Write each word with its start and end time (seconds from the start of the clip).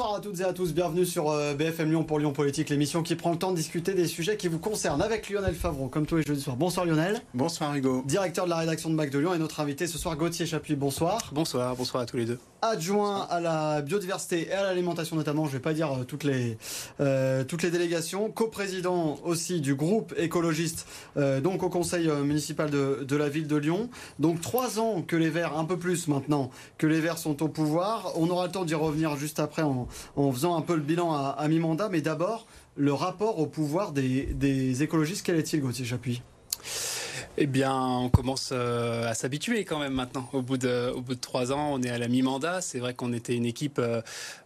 Bonsoir 0.00 0.18
à 0.18 0.20
toutes 0.20 0.40
et 0.40 0.44
à 0.44 0.52
tous, 0.52 0.74
bienvenue 0.74 1.06
sur 1.06 1.30
euh, 1.30 1.54
BFM 1.54 1.90
Lyon 1.90 2.02
pour 2.02 2.18
Lyon 2.18 2.32
Politique, 2.32 2.68
l'émission 2.68 3.04
qui 3.04 3.14
prend 3.14 3.30
le 3.30 3.38
temps 3.38 3.52
de 3.52 3.56
discuter 3.56 3.94
des 3.94 4.08
sujets 4.08 4.36
qui 4.36 4.48
vous 4.48 4.58
concernent 4.58 5.00
avec 5.00 5.30
Lionel 5.30 5.54
Favreau, 5.54 5.86
comme 5.86 6.04
tous 6.04 6.16
les 6.16 6.24
jeudis 6.24 6.40
soirs. 6.40 6.56
Bonsoir 6.56 6.84
Lionel. 6.84 7.22
Bonsoir 7.32 7.72
Hugo. 7.76 8.02
Directeur 8.04 8.46
de 8.46 8.50
la 8.50 8.56
rédaction 8.56 8.90
de 8.90 8.96
Bac 8.96 9.10
de 9.10 9.20
Lyon 9.20 9.34
et 9.34 9.38
notre 9.38 9.60
invité 9.60 9.86
ce 9.86 9.96
soir 9.96 10.16
Gauthier 10.16 10.46
Chapuis, 10.46 10.74
bonsoir. 10.74 11.30
Bonsoir, 11.32 11.76
bonsoir 11.76 12.02
à 12.02 12.06
tous 12.06 12.16
les 12.16 12.24
deux. 12.24 12.40
Adjoint 12.60 13.28
à 13.30 13.38
la 13.40 13.82
biodiversité 13.82 14.48
et 14.48 14.52
à 14.52 14.64
l'alimentation 14.64 15.14
notamment, 15.14 15.44
je 15.44 15.50
ne 15.50 15.58
vais 15.58 15.62
pas 15.62 15.74
dire 15.74 15.92
euh, 15.92 16.04
toutes 16.04 16.24
les, 16.24 16.58
euh, 16.98 17.44
toutes 17.44 17.62
les 17.62 17.70
délégations, 17.70 18.30
coprésident 18.30 19.20
aussi 19.22 19.60
du 19.60 19.76
groupe 19.76 20.12
écologiste, 20.16 20.88
euh, 21.18 21.40
donc 21.40 21.62
au 21.62 21.68
conseil 21.68 22.08
municipal 22.08 22.68
de, 22.68 23.04
de 23.06 23.16
la 23.16 23.28
ville 23.28 23.46
de 23.46 23.56
Lyon. 23.56 23.90
Donc 24.18 24.40
trois 24.40 24.80
ans 24.80 25.02
que 25.02 25.14
les 25.14 25.30
Verts, 25.30 25.56
un 25.56 25.66
peu 25.66 25.76
plus 25.76 26.08
maintenant, 26.08 26.50
que 26.78 26.88
les 26.88 27.00
Verts 27.00 27.18
sont 27.18 27.44
au 27.44 27.48
pouvoir. 27.48 28.12
On 28.16 28.28
aura 28.30 28.46
le 28.46 28.52
temps 28.52 28.64
d'y 28.64 28.74
revenir 28.74 29.14
juste 29.16 29.38
après 29.38 29.62
en, 29.62 29.83
en 30.16 30.32
faisant 30.32 30.56
un 30.56 30.62
peu 30.62 30.74
le 30.74 30.82
bilan 30.82 31.12
à, 31.14 31.46
mi-mandat, 31.48 31.88
mais 31.88 32.00
d'abord 32.00 32.46
le 32.76 32.92
rapport 32.92 33.38
au 33.38 33.46
pouvoir 33.46 33.92
des, 33.92 34.82
écologistes, 34.82 35.24
quel 35.24 35.36
est-il 35.36 35.60
Gauthier 35.60 35.84
Chapuis? 35.84 36.22
Eh 37.36 37.46
bien, 37.46 37.74
on 37.74 38.10
commence 38.10 38.50
euh, 38.52 39.08
à 39.08 39.14
s'habituer 39.14 39.64
quand 39.64 39.80
même 39.80 39.94
maintenant. 39.94 40.28
Au 40.32 40.40
bout 40.40 40.56
de, 40.56 40.92
trois 41.20 41.52
ans, 41.52 41.72
on 41.72 41.82
est 41.82 41.90
à 41.90 41.98
la 41.98 42.06
mi-mandat. 42.06 42.60
C'est 42.60 42.78
vrai 42.78 42.94
qu'on 42.94 43.12
était 43.12 43.34
une 43.34 43.44
équipe 43.44 43.80
euh, 43.80 44.02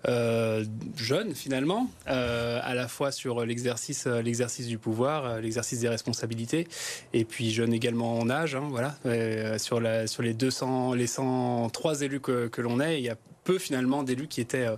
euh, 0.09 0.65
jeune 0.96 1.34
finalement, 1.34 1.91
à 2.07 2.74
la 2.74 2.88
fois 2.88 3.12
sur 3.12 3.45
l'exercice, 3.45 4.07
l'exercice 4.07 4.68
du 4.68 4.79
pouvoir, 4.79 5.41
l'exercice 5.41 5.80
des 5.80 5.88
responsabilités, 5.88 6.66
et 7.12 7.24
puis 7.27 7.51
jeune 7.51 7.74
également 7.74 8.18
en 8.18 8.30
âge. 8.30 8.55
hein, 8.55 8.66
voilà, 8.70 8.96
Euh, 9.05 9.59
sur, 9.59 9.80
la, 9.80 10.07
sur 10.07 10.23
les 10.23 10.34
200, 10.34 10.95
les 10.95 11.07
103 11.07 12.02
élus 12.02 12.20
que, 12.20 12.48
que 12.48 12.60
l'on 12.62 12.80
est, 12.80 12.98
il 12.98 13.05
y 13.05 13.10
a 13.10 13.16
peu 13.48 13.59
finalement 13.59 14.02
d'élus 14.02 14.29
qui 14.29 14.43
étaient, 14.43 14.66
euh, 14.66 14.77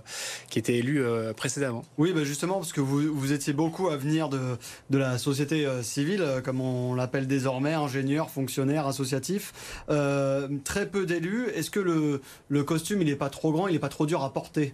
qui 0.49 0.57
étaient 0.57 0.77
élus 0.77 1.03
euh, 1.03 1.33
précédemment. 1.33 1.83
Oui, 1.97 2.13
bah 2.13 2.23
justement, 2.23 2.53
parce 2.55 2.71
que 2.71 2.79
vous, 2.79 3.13
vous 3.13 3.33
étiez 3.33 3.51
beaucoup 3.51 3.89
à 3.89 3.97
venir 3.97 4.29
de, 4.29 4.57
la 4.89 5.17
société 5.17 5.65
euh, 5.65 5.83
civile, 5.83 6.23
comme 6.45 6.61
on 6.61 6.95
l'appelle 6.95 7.27
désormais, 7.27 7.73
ingénieur, 7.73 8.29
fonctionnaire, 8.29 8.87
associatif. 8.87 9.83
Euh, 9.89 10.47
très 10.63 10.87
peu 10.87 11.05
d'élus. 11.05 11.47
Est-ce 11.53 11.69
que 11.69 11.81
le, 11.81 12.21
le 12.47 12.63
costume, 12.63 13.01
il 13.01 13.09
n'est 13.09 13.17
pas 13.17 13.29
trop 13.29 13.51
grand, 13.51 13.67
il 13.67 13.73
n'est 13.73 13.79
pas 13.79 13.89
trop 13.89 14.05
dur 14.05 14.23
à 14.23 14.31
porter? 14.31 14.73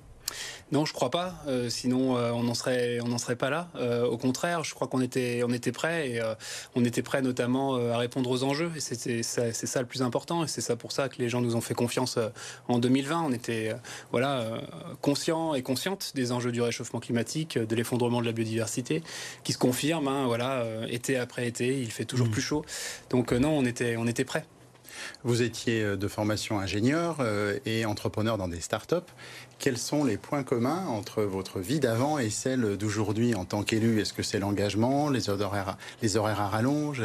Non, 0.72 0.86
je 0.86 0.92
crois 0.94 1.10
pas. 1.10 1.36
Euh, 1.48 1.70
sinon, 1.70 2.18
euh, 2.18 2.32
on 2.32 2.44
n'en 2.44 2.54
serait, 2.54 3.00
on 3.02 3.18
serait 3.18 3.36
pas 3.38 3.50
là. 3.50 3.70
Euh, 3.76 4.06
au 4.06 4.18
contraire, 4.18 4.64
je 4.66 4.74
crois 4.74 4.88
qu'on 4.88 5.00
était, 5.02 5.42
on 5.46 5.54
était 5.54 5.72
prêt 5.72 6.10
et 6.10 6.22
on 6.76 6.84
était 6.84 7.02
prêt 7.02 7.22
notamment 7.22 7.76
à 7.76 7.98
répondre 7.98 8.30
aux 8.30 8.44
enjeux. 8.44 8.72
Et 8.76 8.80
ça- 8.82 9.54
c'est 9.54 9.66
ça 9.68 9.80
le 9.82 9.88
plus 9.88 10.02
important. 10.02 10.44
Et 10.44 10.48
c'est 10.48 10.62
ça 10.62 10.76
pour 10.76 10.92
ça 10.92 11.08
que 11.10 11.16
les 11.20 11.30
gens 11.30 11.40
nous 11.42 11.56
ont 11.56 11.62
fait 11.62 11.74
confiance 11.74 12.20
en 12.68 12.80
2020. 12.80 13.24
On 13.28 13.32
était, 13.32 13.74
voilà, 14.12 14.46
conscients 15.02 15.54
et 15.54 15.62
conscientes 15.62 16.12
des 16.16 16.32
enjeux 16.32 16.52
du 16.52 16.62
réchauffement 16.62 17.00
climatique, 17.00 17.58
de 17.58 17.76
l'effondrement 17.76 18.20
de 18.22 18.26
la 18.26 18.34
biodiversité, 18.34 19.04
qui 19.44 19.54
se 19.54 19.58
confirme. 19.58 20.08
hein, 20.08 20.26
voilà, 20.28 20.66
été 20.90 21.18
après 21.18 21.48
été, 21.48 21.80
il 21.82 21.92
fait 21.92 22.06
toujours 22.06 22.28
Mmh. 22.28 22.32
plus 22.32 22.42
chaud. 22.42 22.66
Donc 23.10 23.32
non, 23.32 23.52
on 23.58 23.64
était, 23.66 23.96
on 23.98 24.06
était 24.08 24.26
prêt. 24.26 24.46
Vous 25.24 25.42
étiez 25.42 25.84
euh, 25.84 25.96
de 25.96 26.08
formation 26.08 26.60
ingénieur 26.60 27.18
euh, 27.20 27.58
et 27.66 27.86
entrepreneur 27.86 28.38
dans 28.38 28.48
des 28.48 28.62
startups. 28.62 28.96
Quels 29.60 29.78
sont 29.78 30.04
les 30.04 30.18
points 30.18 30.44
communs 30.44 30.86
entre 30.88 31.24
votre 31.24 31.60
vie 31.60 31.80
d'avant 31.80 32.20
et 32.20 32.30
celle 32.30 32.78
d'aujourd'hui 32.78 33.36
en 33.36 33.46
tant 33.46 33.64
qu'élu? 33.64 34.00
Est-ce 34.00 34.14
que 34.14 34.24
c'est 34.24 34.40
l'engagement, 34.40 35.10
les 35.10 35.30
horaires, 35.30 35.78
les 36.02 36.18
horaires 36.18 36.42
à 36.42 36.48
rallonge? 36.48 37.02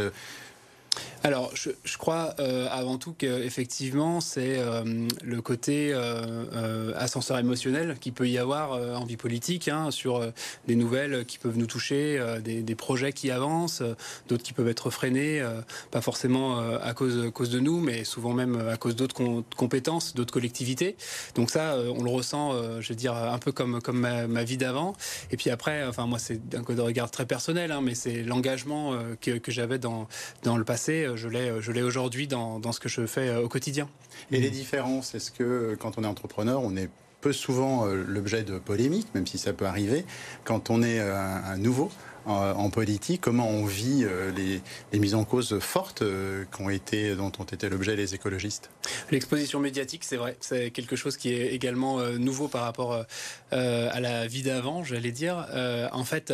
Alors, 1.25 1.53
je, 1.55 1.98
crois 1.98 2.35
euh, 2.41 2.67
avant 2.71 2.98
tout 2.98 3.12
qu'effectivement, 3.12 4.21
c'est 4.21 4.59
euh, 4.59 5.07
le 5.23 5.41
côté 5.41 5.93
euh, 5.93 6.93
ascenseur 6.97 7.39
émotionnel 7.39 7.97
qui 8.01 8.11
peut 8.11 8.29
y 8.29 8.39
avoir 8.39 8.73
en 8.73 9.05
vie 9.05 9.17
politique, 9.17 9.69
hein, 9.69 9.93
sur 9.93 10.33
des 10.67 10.75
nouvelles 10.75 11.25
qui 11.25 11.39
peuvent 11.39 11.57
nous 11.57 11.67
toucher, 11.67 12.20
des, 12.43 12.75
projets 12.75 13.13
qui 13.13 13.31
avancent, 13.31 13.83
d'autres 14.29 14.43
qui 14.43 14.53
peuvent 14.53 14.69
être 14.69 14.91
freinés, 14.91 15.45
pas 15.91 16.01
forcément 16.01 16.59
à 16.59 16.92
cause, 16.95 17.51
de 17.51 17.61
nous, 17.61 17.80
mais 17.80 18.05
souvent 18.05 18.33
même 18.33 18.57
à 18.69 18.77
cause 18.77 18.97
d'autres 18.97 19.14
com- 19.14 19.45
compétences, 19.57 20.14
d'autres 20.14 20.33
collectivités. 20.33 20.97
Donc 21.35 21.51
ça, 21.51 21.77
on 21.97 22.03
le 22.03 22.11
ressent, 22.11 22.80
je 22.80 22.89
veux 22.89 22.97
dire, 22.97 23.14
un 23.14 23.39
peu 23.39 23.53
comme, 23.53 23.80
ma, 23.92 24.45
vie 24.45 24.57
d'avant. 24.57 24.95
Et 25.30 25.36
puis 25.36 25.51
après, 25.51 25.85
enfin 25.86 26.07
moi, 26.07 26.19
c'est 26.19 26.48
d'un 26.48 26.64
code 26.64 26.77
de 26.77 26.83
regard 26.83 27.11
très 27.11 27.27
personnel, 27.27 27.70
hein, 27.70 27.80
mais 27.80 27.95
c'est 27.95 28.23
l'engagement 28.23 28.97
que, 29.20 29.39
j'avais 29.48 29.79
dans 29.79 30.09
le 30.45 30.64
passé, 30.64 30.82
euh, 30.91 31.17
je 31.17 31.29
l'ai, 31.29 31.61
je 31.61 31.73
l'ai 31.73 31.83
aujourd'hui 31.83 32.27
dans, 32.27 32.73
ce 32.73 32.81
que 32.81 32.89
je 32.89 33.07
fais 33.07 33.29
euh, 33.29 33.43
au 33.43 33.48
quotidien. 33.48 33.89
Et 34.31 34.41
les 34.41 34.51
différences, 34.51 35.15
est-ce 35.15 35.31
que 35.31 35.43
euh, 35.43 35.77
quand 35.77 35.98
on 35.98 36.05
est 36.05 36.07
entrepreneur, 36.07 36.61
on 36.63 36.77
est 36.77 36.89
peu 37.23 37.33
souvent 37.33 37.87
euh, 37.87 38.05
l'objet 38.07 38.43
de 38.43 38.59
polémiques, 38.59 39.09
même 39.15 39.27
si 39.27 39.39
ça 39.39 39.55
peut 39.55 39.65
arriver. 39.65 40.05
Quand 40.45 40.69
on 40.69 40.83
est 40.83 41.01
euh, 41.01 41.17
un 41.17 41.57
nouveau? 41.57 41.91
En, 42.27 42.71
politique, 42.71 43.21
comment 43.21 43.49
on 43.49 43.67
vit 43.67 44.05
euh, 44.05 44.31
les, 44.33 44.61
les 44.93 44.99
mises 44.99 45.15
en 45.15 45.25
cause 45.25 45.59
fortes 45.59 46.03
euh, 46.03 46.45
ont 46.59 46.71
été, 46.71 47.15
dont 47.15 47.33
ont 47.39 47.45
été 47.45 47.69
l'objet 47.69 47.97
les 47.97 48.15
écologistes? 48.15 48.71
L'exposition 49.11 49.61
médiatique, 49.61 50.05
c'est 50.05 50.17
vrai, 50.17 50.37
c'est 50.41 50.71
quelque 50.71 50.97
chose 50.97 51.17
qui 51.17 51.33
est 51.33 51.49
également 51.49 51.99
euh, 51.99 52.19
nouveau 52.19 52.49
par 52.49 52.63
rapport 52.63 53.05
à 53.51 54.01
la 54.01 54.27
vie 54.27 54.43
d'avant, 54.43 54.83
j'allais 54.83 55.13
dire. 55.13 55.47
En 55.93 56.05
fait, 56.05 56.33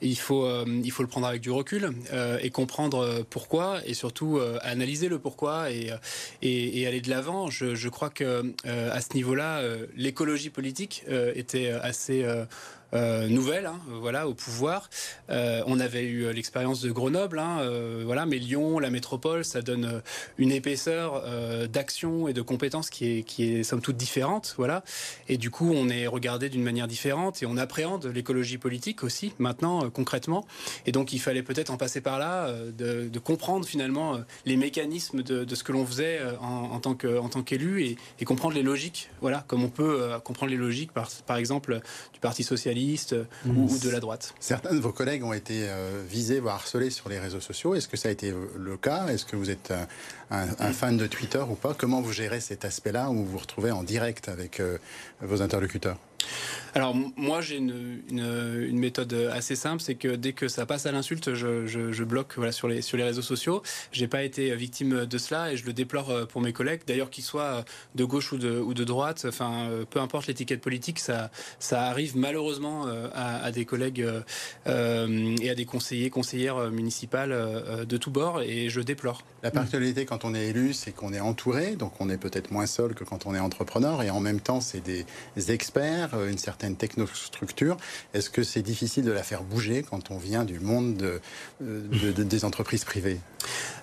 il 0.00 0.18
faut 0.18 0.48
il 0.66 0.90
faut 0.90 1.02
le 1.02 1.08
prendre 1.08 1.26
avec 1.26 1.40
du 1.40 1.50
recul 1.50 1.92
et 2.42 2.50
comprendre 2.50 3.24
pourquoi 3.30 3.80
et 3.86 3.94
surtout 3.94 4.40
analyser 4.62 5.08
le 5.08 5.18
pourquoi 5.18 5.70
et 5.70 5.92
et, 6.42 6.80
et 6.80 6.86
aller 6.86 7.00
de 7.00 7.10
l'avant. 7.10 7.48
Je, 7.48 7.74
je 7.74 7.88
crois 7.88 8.10
que 8.10 8.52
à 8.64 9.00
ce 9.00 9.14
niveau-là, 9.14 9.62
l'écologie 9.96 10.50
politique 10.50 11.04
était 11.34 11.70
assez 11.70 12.26
euh, 12.94 13.18
euh, 13.18 13.28
nouvelle, 13.28 13.66
hein, 13.66 13.80
voilà, 14.00 14.28
au 14.28 14.34
pouvoir. 14.34 14.88
Euh, 15.30 15.62
on 15.66 15.80
avait 15.80 16.04
eu 16.04 16.24
euh, 16.24 16.32
l'expérience 16.32 16.80
de 16.80 16.90
Grenoble, 16.90 17.38
hein, 17.38 17.58
euh, 17.60 18.02
voilà, 18.04 18.26
mais 18.26 18.38
Lyon, 18.38 18.78
la 18.78 18.90
métropole, 18.90 19.44
ça 19.44 19.62
donne 19.62 19.84
euh, 19.84 20.00
une 20.38 20.52
épaisseur 20.52 21.22
euh, 21.24 21.66
d'action 21.66 22.28
et 22.28 22.32
de 22.32 22.42
compétences 22.42 22.90
qui 22.90 23.18
est, 23.18 23.22
qui 23.22 23.44
est 23.44 23.62
somme 23.62 23.80
toute 23.80 23.96
différente, 23.96 24.54
voilà. 24.56 24.84
Et 25.28 25.36
du 25.36 25.50
coup, 25.50 25.72
on 25.74 25.88
est 25.88 26.06
regardé 26.06 26.48
d'une 26.48 26.62
manière 26.62 26.86
différente 26.86 27.42
et 27.42 27.46
on 27.46 27.56
appréhende 27.56 28.06
l'écologie 28.06 28.58
politique 28.58 29.02
aussi 29.02 29.32
maintenant 29.38 29.84
euh, 29.84 29.90
concrètement. 29.90 30.46
Et 30.86 30.92
donc, 30.92 31.12
il 31.12 31.18
fallait 31.18 31.42
peut-être 31.42 31.70
en 31.70 31.76
passer 31.76 32.00
par 32.00 32.18
là, 32.18 32.46
euh, 32.48 33.08
de, 33.10 33.18
comprendre 33.18 33.66
finalement 33.66 34.14
euh, 34.14 34.18
les 34.46 34.56
mécanismes 34.56 35.22
de, 35.22 35.54
ce 35.54 35.64
que 35.64 35.72
l'on 35.72 35.84
faisait 35.84 36.20
euh, 36.20 36.36
en, 36.38 36.78
tant 36.78 36.94
que 36.94 37.18
en 37.18 37.28
tant 37.28 37.42
qu'élu 37.42 37.84
et, 37.84 37.96
et 38.20 38.24
comprendre 38.24 38.54
les 38.54 38.62
logiques, 38.62 39.10
voilà, 39.20 39.44
comme 39.48 39.64
on 39.64 39.68
peut 39.68 40.02
euh, 40.02 40.18
comprendre 40.20 40.50
les 40.52 40.56
logiques 40.56 40.92
par, 40.92 41.08
par 41.26 41.36
exemple 41.36 41.80
du 42.12 42.20
Parti 42.20 42.44
socialiste 42.44 42.77
euh, 43.12 43.24
ou, 43.46 43.72
ou 43.72 43.78
de 43.78 43.90
la 43.90 44.00
droite. 44.00 44.34
Certains 44.40 44.74
de 44.74 44.80
vos 44.80 44.92
collègues 44.92 45.24
ont 45.24 45.32
été 45.32 45.68
euh, 45.68 46.02
visés, 46.08 46.40
voire 46.40 46.56
harcelés 46.56 46.90
sur 46.90 47.08
les 47.08 47.18
réseaux 47.18 47.40
sociaux. 47.40 47.74
Est-ce 47.74 47.88
que 47.88 47.96
ça 47.96 48.08
a 48.08 48.12
été 48.12 48.30
euh, 48.30 48.46
le 48.56 48.76
cas? 48.76 49.08
Est-ce 49.08 49.24
que 49.24 49.36
vous 49.36 49.50
êtes 49.50 49.72
un, 50.30 50.46
un 50.58 50.72
fan 50.72 50.96
de 50.96 51.06
Twitter 51.06 51.42
ou 51.48 51.54
pas? 51.54 51.74
Comment 51.74 52.00
vous 52.00 52.12
gérez 52.12 52.40
cet 52.40 52.64
aspect-là 52.64 53.10
où 53.10 53.14
vous 53.14 53.26
vous 53.26 53.38
retrouvez 53.38 53.70
en 53.70 53.82
direct 53.82 54.28
avec 54.28 54.60
euh, 54.60 54.78
vos 55.20 55.42
interlocuteurs? 55.42 55.98
Alors 56.74 56.94
moi 57.16 57.40
j'ai 57.40 57.56
une, 57.56 58.78
méthode 58.78 59.12
assez 59.32 59.56
simple, 59.56 59.82
c'est 59.82 59.94
que 59.94 60.14
dès 60.14 60.32
que 60.32 60.48
ça 60.48 60.66
passe 60.66 60.86
à 60.86 60.92
l'insulte, 60.92 61.34
je, 61.34 62.04
bloque 62.04 62.34
voilà, 62.36 62.52
sur, 62.52 62.68
les, 62.68 62.82
sur 62.82 62.96
les 62.96 63.04
réseaux 63.04 63.22
sociaux. 63.22 63.62
J'ai 63.92 64.06
pas 64.06 64.22
été 64.22 64.54
victime 64.54 65.06
de 65.06 65.18
cela 65.18 65.52
et 65.52 65.56
je 65.56 65.66
le 65.66 65.72
déplore 65.72 66.10
euh, 66.10 66.26
pour 66.26 66.40
mes 66.40 66.52
collègues, 66.52 66.82
d'ailleurs 66.86 67.10
qu'ils 67.10 67.24
soient 67.24 67.64
de 67.94 68.04
gauche 68.04 68.32
ou 68.32 68.38
de, 68.38 68.58
ou 68.58 68.74
de 68.74 68.84
droite, 68.84 69.24
enfin 69.28 69.68
euh, 69.70 69.84
peu 69.84 70.00
importe 70.00 70.26
l'étiquette 70.26 70.60
politique, 70.60 70.98
ça, 70.98 71.30
ça 71.58 71.84
arrive 71.84 72.16
malheureusement 72.16 72.86
euh, 72.86 73.08
à, 73.14 73.50
des 73.50 73.64
collègues 73.64 74.02
euh, 74.02 74.20
euh, 74.66 75.36
et 75.40 75.50
à 75.50 75.54
des 75.54 75.64
conseillers, 75.64 76.10
conseillères 76.10 76.70
municipales 76.70 77.32
euh, 77.32 77.84
de 77.84 77.96
tous 77.96 78.10
bords 78.10 78.42
et 78.42 78.68
je 78.68 78.80
déplore. 78.80 79.22
La 79.42 79.50
particularité 79.50 80.04
quand 80.04 80.24
on 80.24 80.34
est 80.34 80.48
élu, 80.48 80.72
c'est 80.72 80.92
qu'on 80.92 81.12
est 81.12 81.20
entouré, 81.20 81.76
donc 81.76 81.92
on 82.00 82.10
est 82.10 82.18
peut-être 82.18 82.50
moins 82.50 82.66
seul 82.66 82.94
que 82.94 83.04
quand 83.04 83.26
on 83.26 83.34
est 83.34 83.38
entrepreneur, 83.38 84.02
et 84.02 84.10
en 84.10 84.20
même 84.20 84.40
temps, 84.40 84.60
c'est 84.60 84.80
des 84.80 85.06
experts, 85.50 86.07
euh, 86.14 86.30
une 86.30 86.38
certaine 86.38 86.76
technostructure. 86.76 87.76
Est-ce 88.14 88.30
que 88.30 88.42
c'est 88.42 88.62
difficile 88.62 89.04
de 89.04 89.12
la 89.12 89.22
faire 89.22 89.42
bouger 89.42 89.82
quand 89.82 90.10
on 90.10 90.18
vient 90.18 90.44
du 90.44 90.60
monde 90.60 90.96
de, 90.96 91.20
euh, 91.62 91.82
de- 91.88 92.12
de- 92.12 92.22
des 92.22 92.44
entreprises 92.44 92.84
privées? 92.84 93.20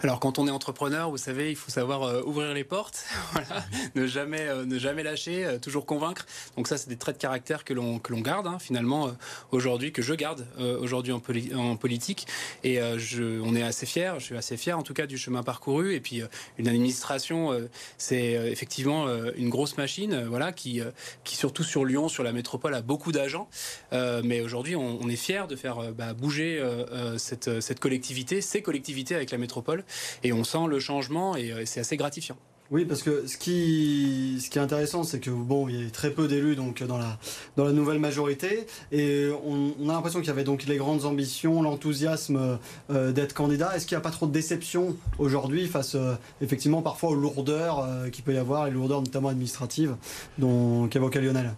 Alors 0.04 0.20
quand 0.20 0.38
on 0.38 0.48
est 0.48 0.52
entrepreneur, 0.52 1.10
vous 1.10 1.18
savez, 1.18 1.50
il 1.50 1.56
faut 1.56 1.72
savoir 1.72 2.04
euh, 2.04 2.22
ouvrir 2.24 2.54
les 2.54 2.64
portes, 2.64 3.06
ne 3.96 4.06
jamais 4.06 4.48
ne 4.66 4.78
jamais 4.78 5.02
lâcher, 5.04 5.58
toujours 5.62 5.86
convaincre. 5.86 6.26
Donc 6.58 6.68
ça, 6.68 6.78
c'est 6.78 6.90
des 6.90 6.98
traits 6.98 7.16
de 7.18 7.22
caractère 7.22 7.64
que 7.64 7.74
l'on 7.74 8.00
garde 8.22 8.48
hein, 8.48 8.58
finalement 8.60 9.12
aujourd'hui, 9.52 9.92
que 9.92 10.02
je 10.02 10.14
garde 10.14 10.46
aujourd'hui 10.80 11.12
en, 11.14 11.22
en 11.56 11.76
politique. 11.78 12.28
Et 12.64 12.80
je, 12.98 13.40
on 13.42 13.56
est 13.56 13.64
assez 13.64 13.86
fier, 13.86 14.20
je 14.20 14.26
suis 14.26 14.38
assez 14.38 14.58
fier 14.58 14.78
en 14.78 14.84
tout 14.84 14.94
cas 14.94 15.06
du 15.08 15.18
chemin 15.18 15.42
parcouru. 15.44 15.94
Et 15.96 16.00
puis 16.02 16.22
une 16.58 16.68
administration, 16.68 17.52
c'est 17.98 18.32
effectivement 18.52 19.08
une 19.36 19.50
grosse 19.50 19.78
machine, 19.78 20.26
voilà, 20.28 20.52
qui 20.52 20.82
qui 21.24 21.36
surtout 21.36 21.64
sur 21.64 21.86
Lyon, 21.86 22.08
sur 22.16 22.24
la 22.24 22.32
métropole, 22.32 22.74
a 22.74 22.82
beaucoup 22.82 23.12
d'agents. 23.12 23.48
Euh, 23.94 24.22
mais 24.24 24.42
aujourd'hui, 24.42 24.76
on, 24.76 25.08
est 25.10 25.16
fier 25.16 25.48
de 25.48 25.56
faire 25.56 25.80
euh, 25.80 25.92
bah, 25.92 26.14
bouger 26.14 26.58
euh, 26.60 27.18
cette 27.18 27.80
collectivité, 27.80 28.42
ces 28.42 28.62
collectivités 28.62 29.16
avec 29.16 29.32
la 29.32 29.38
métropole, 29.38 29.84
et 30.24 30.34
on 30.34 30.44
sent 30.44 30.68
le 30.68 30.80
changement 30.80 31.36
et 31.36 31.66
c'est 31.66 31.82
assez 31.82 31.98
gratifiant. 31.98 32.38
Oui, 32.72 32.86
parce 32.86 33.04
que 33.04 33.28
ce 33.28 33.38
qui, 33.38 34.40
ce 34.44 34.50
qui 34.50 34.58
est 34.58 34.62
intéressant, 34.62 35.04
c'est 35.04 35.20
que 35.20 35.30
bon, 35.30 35.68
il 35.70 35.84
y 35.84 35.88
a 35.88 35.90
très 35.92 36.10
peu 36.10 36.28
d'élus 36.28 36.56
donc 36.56 36.82
dans 36.82 36.98
la 36.98 37.20
dans 37.58 37.64
la 37.64 37.72
nouvelle 37.72 38.00
majorité, 38.00 38.66
et 38.92 39.30
on, 39.46 39.88
a 39.88 39.94
l'impression 39.94 40.20
qu'il 40.20 40.30
y 40.30 40.32
avait 40.32 40.44
donc 40.44 40.66
les 40.66 40.78
grandes 40.78 41.06
ambitions, 41.06 41.62
l'enthousiasme 41.62 42.58
euh, 42.90 43.12
d'être 43.12 43.34
candidat. 43.34 43.76
Est-ce 43.76 43.86
qu'il 43.86 43.96
n'y 43.96 44.00
a 44.00 44.02
pas 44.02 44.10
trop 44.10 44.26
de 44.26 44.32
déception 44.32 44.98
aujourd'hui 45.20 45.68
face 45.68 45.94
euh, 45.94 46.16
effectivement 46.42 46.82
parfois 46.82 47.12
aux 47.12 47.16
lourdeurs 47.16 47.80
euh, 47.80 48.10
qu'il 48.10 48.24
peut 48.24 48.34
y 48.34 48.38
avoir, 48.38 48.66
les 48.66 48.72
lourdeurs 48.72 49.02
notamment 49.02 49.30
administratives 49.30 49.96
dont 50.40 50.88
qu'évoquait 50.88 51.22
Lionel? 51.22 51.54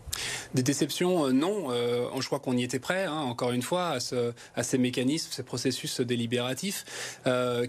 Des 0.56 0.63
déceptions, 0.63 1.31
non. 1.31 1.69
je 1.71 2.25
crois 2.25 2.39
qu'on 2.39 2.57
y 2.57 2.63
était 2.63 2.80
prêt. 2.80 3.06
Hein, 3.06 3.19
encore 3.19 3.51
une 3.51 3.62
fois, 3.62 3.89
à, 3.89 4.00
ce, 4.00 4.33
à, 4.56 4.63
ces 4.63 4.77
mécanismes, 4.77 5.30
ces 5.31 5.44
processus 5.44 6.01
délibératifs, 6.01 6.86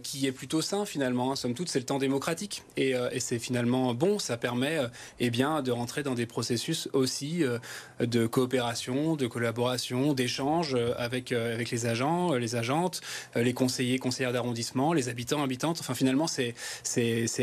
qui 0.03 0.27
est 0.27 0.33
plutôt 0.33 0.61
sain 0.61 0.85
finalement. 0.85 1.33
Hein. 1.33 1.37
Somme 1.37 1.55
toute, 1.55 1.69
c'est 1.69 1.79
le 1.79 1.85
temps 1.85 1.99
démocratique 1.99 2.63
et 2.77 2.95
c'est 3.29 3.39
finalement 3.39 3.93
bon. 3.95 4.19
Ça 4.19 4.37
permet 4.37 4.79
euh, 4.79 4.89
eh 5.21 5.31
bien, 5.31 5.61
de 5.63 5.71
rentrer 5.71 6.03
dans 6.03 6.15
des 6.15 6.25
processus 6.25 6.89
aussi 6.95 7.45
euh, 7.45 7.59
de 8.01 8.27
coopération, 8.27 9.17
de 9.17 9.27
collaboration, 9.27 10.15
d'échange 10.15 10.75
euh, 10.75 10.95
avec, 10.97 11.33
avec 11.33 11.71
les 11.71 11.87
agents, 11.87 12.33
les 12.33 12.57
agentes, 12.57 13.01
les 13.37 13.53
conseillers, 13.53 13.99
conseillères 13.99 14.33
d'arrondissement, 14.33 14.93
les 14.93 15.09
habitants, 15.09 15.43
habitantes. 15.43 15.79
Enfin, 15.81 15.95
finalement, 15.95 16.27
c'est, 16.27 16.55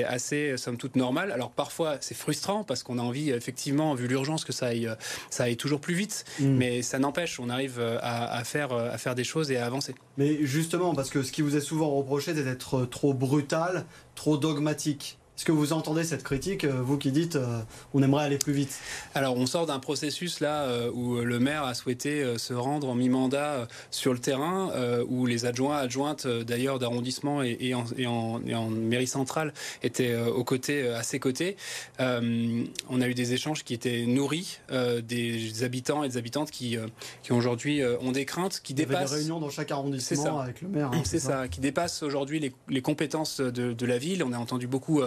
assez, 0.07 0.57
somme 0.57 0.77
toute, 0.77 0.95
normal. 0.95 1.31
Alors, 1.31 1.51
parfois, 1.51 1.97
c'est 2.01 2.15
frustrant 2.15 2.63
parce 2.63 2.81
qu'on 2.81 2.97
a 2.97 3.01
envie, 3.01 3.29
effectivement, 3.29 3.93
vu 3.93 4.07
l'urgence, 4.07 4.43
que 4.43 4.53
ça 4.53 4.67
aille, 4.67 4.89
ça 5.29 5.43
aille 5.43 5.57
toujours 5.57 5.79
plus 5.79 5.93
vite. 5.93 6.25
Mm. 6.39 6.55
Mais 6.55 6.81
ça 6.81 6.97
n'empêche, 6.97 7.39
on 7.39 7.49
arrive 7.49 7.79
à, 8.01 8.43
faire, 8.43 8.73
à 8.73 8.97
faire 8.97 9.15
des 9.15 9.23
choses 9.23 9.51
et 9.51 9.57
à 9.57 9.65
avancer. 9.65 9.93
Mais 10.17 10.45
justement, 10.45 10.95
parce 10.95 11.09
que 11.09 11.21
ce 11.21 11.31
qui 11.31 11.41
vous 11.41 11.55
est 11.55 11.61
souvent 11.61 11.89
reproché, 11.91 12.33
c'est 12.33 12.43
d'être 12.43 12.85
trop 12.85 13.13
brutal, 13.13 13.85
trop 14.15 14.37
dogmatique. 14.37 15.19
Est-ce 15.37 15.43
que 15.43 15.51
vous 15.51 15.73
entendez 15.73 16.05
cette 16.05 16.23
critique, 16.23 16.63
euh, 16.63 16.81
vous 16.81 16.97
qui 16.97 17.11
dites 17.11 17.35
euh, 17.35 17.59
on 17.93 18.01
aimerait 18.01 18.23
aller 18.23 18.37
plus 18.37 18.53
vite? 18.53 18.79
Alors 19.13 19.35
on 19.35 19.45
sort 19.45 19.65
d'un 19.65 19.79
processus 19.79 20.39
là 20.39 20.63
euh, 20.63 20.89
où 20.93 21.17
le 21.17 21.39
maire 21.39 21.63
a 21.63 21.73
souhaité 21.73 22.37
se 22.37 22.53
rendre 22.53 22.87
en 22.87 22.95
mi-mandat 22.95 23.67
sur 23.91 24.13
le 24.13 24.19
terrain, 24.19 24.71
où 25.07 25.25
les 25.25 25.45
adjoints, 25.45 25.77
adjointes 25.77 26.27
d'ailleurs 26.27 26.79
d'arrondissement 26.79 27.41
et, 27.43 27.73
en, 27.73 28.69
mairie 28.69 29.07
centrale 29.07 29.53
étaient 29.83 30.15
aux 30.15 30.43
côtés, 30.43 30.87
à 30.87 31.03
ses 31.03 31.19
côtés. 31.19 31.57
on 31.99 33.01
a 33.01 33.07
eu 33.07 33.13
des 33.13 33.33
échanges 33.33 33.63
qui 33.63 33.73
étaient 33.73 34.05
nourris, 34.05 34.59
des 35.03 35.63
habitants 35.63 36.03
et 36.03 36.09
des 36.09 36.17
habitantes 36.17 36.51
qui, 36.51 36.77
qui 37.23 37.33
aujourd'hui 37.33 37.81
ont 37.83 38.11
des 38.11 38.25
craintes, 38.25 38.61
qui 38.63 38.73
dépassent. 38.73 39.11
Il 39.11 39.13
y 39.13 39.17
des 39.17 39.21
réunions 39.21 39.39
dans 39.39 39.49
chaque 39.49 39.71
arrondissement 39.71 40.39
avec 40.39 40.61
le 40.61 40.69
maire. 40.69 40.91
Hein, 40.93 41.01
c'est 41.03 41.19
ça. 41.19 41.47
qui 41.47 41.59
dépassent 41.59 42.03
aujourd'hui 42.03 42.53
les, 42.69 42.81
compétences 42.81 43.41
de, 43.41 43.73
de, 43.73 43.85
la 43.85 43.97
ville. 43.97 44.23
On 44.23 44.33
a 44.33 44.37
entendu 44.37 44.67
beaucoup 44.67 45.01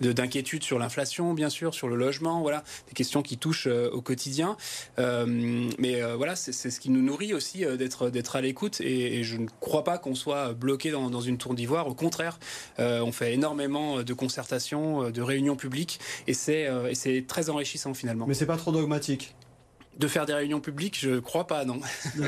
d'inquiétude 0.00 0.62
sur 0.62 0.78
l'inflation, 0.78 1.34
bien 1.34 1.50
sûr, 1.50 1.74
sur 1.74 1.88
le 1.88 1.96
logement, 1.96 2.40
voilà, 2.40 2.64
des 2.88 2.94
questions 2.94 3.22
qui 3.22 3.38
touchent 3.38 3.66
euh, 3.66 3.90
au 3.90 4.00
quotidien. 4.00 4.56
Euh, 4.98 5.26
mais 5.78 6.02
euh, 6.02 6.16
voilà, 6.16 6.36
c'est 6.36 6.52
ce 6.52 6.80
qui 6.80 6.90
nous 6.90 7.02
nourrit 7.02 7.34
aussi 7.34 7.64
d'être 7.64 8.10
d'être 8.10 8.36
à 8.36 8.40
l'écoute. 8.40 8.80
Et, 8.80 9.24
je 9.24 9.36
ne 9.36 9.46
crois 9.60 9.84
pas 9.84 9.98
qu'on 9.98 10.14
soit 10.14 10.52
bloqué 10.52 10.90
dans, 10.90 11.10
dans, 11.10 11.20
une 11.20 11.38
tour 11.38 11.54
d'ivoire. 11.54 11.88
Au 11.88 11.94
contraire, 11.94 12.38
on 12.78 13.12
fait 13.12 13.32
énormément 13.32 14.02
de 14.02 14.14
concertations, 14.14 15.10
de 15.10 15.22
réunions 15.22 15.56
publiques, 15.56 15.98
et 16.26 16.34
c'est 16.34 17.24
très 17.26 17.50
enrichissant 17.50 17.94
finalement. 17.94 18.26
Mais 18.26 18.34
c'est 18.34 18.46
pas 18.46 18.56
trop 18.56 18.72
dogmatique. 18.72 19.34
De 19.98 20.08
faire 20.08 20.26
des 20.26 20.34
réunions 20.34 20.60
publiques, 20.60 20.98
je 21.00 21.18
crois 21.18 21.46
pas, 21.46 21.64
non. 21.66 21.80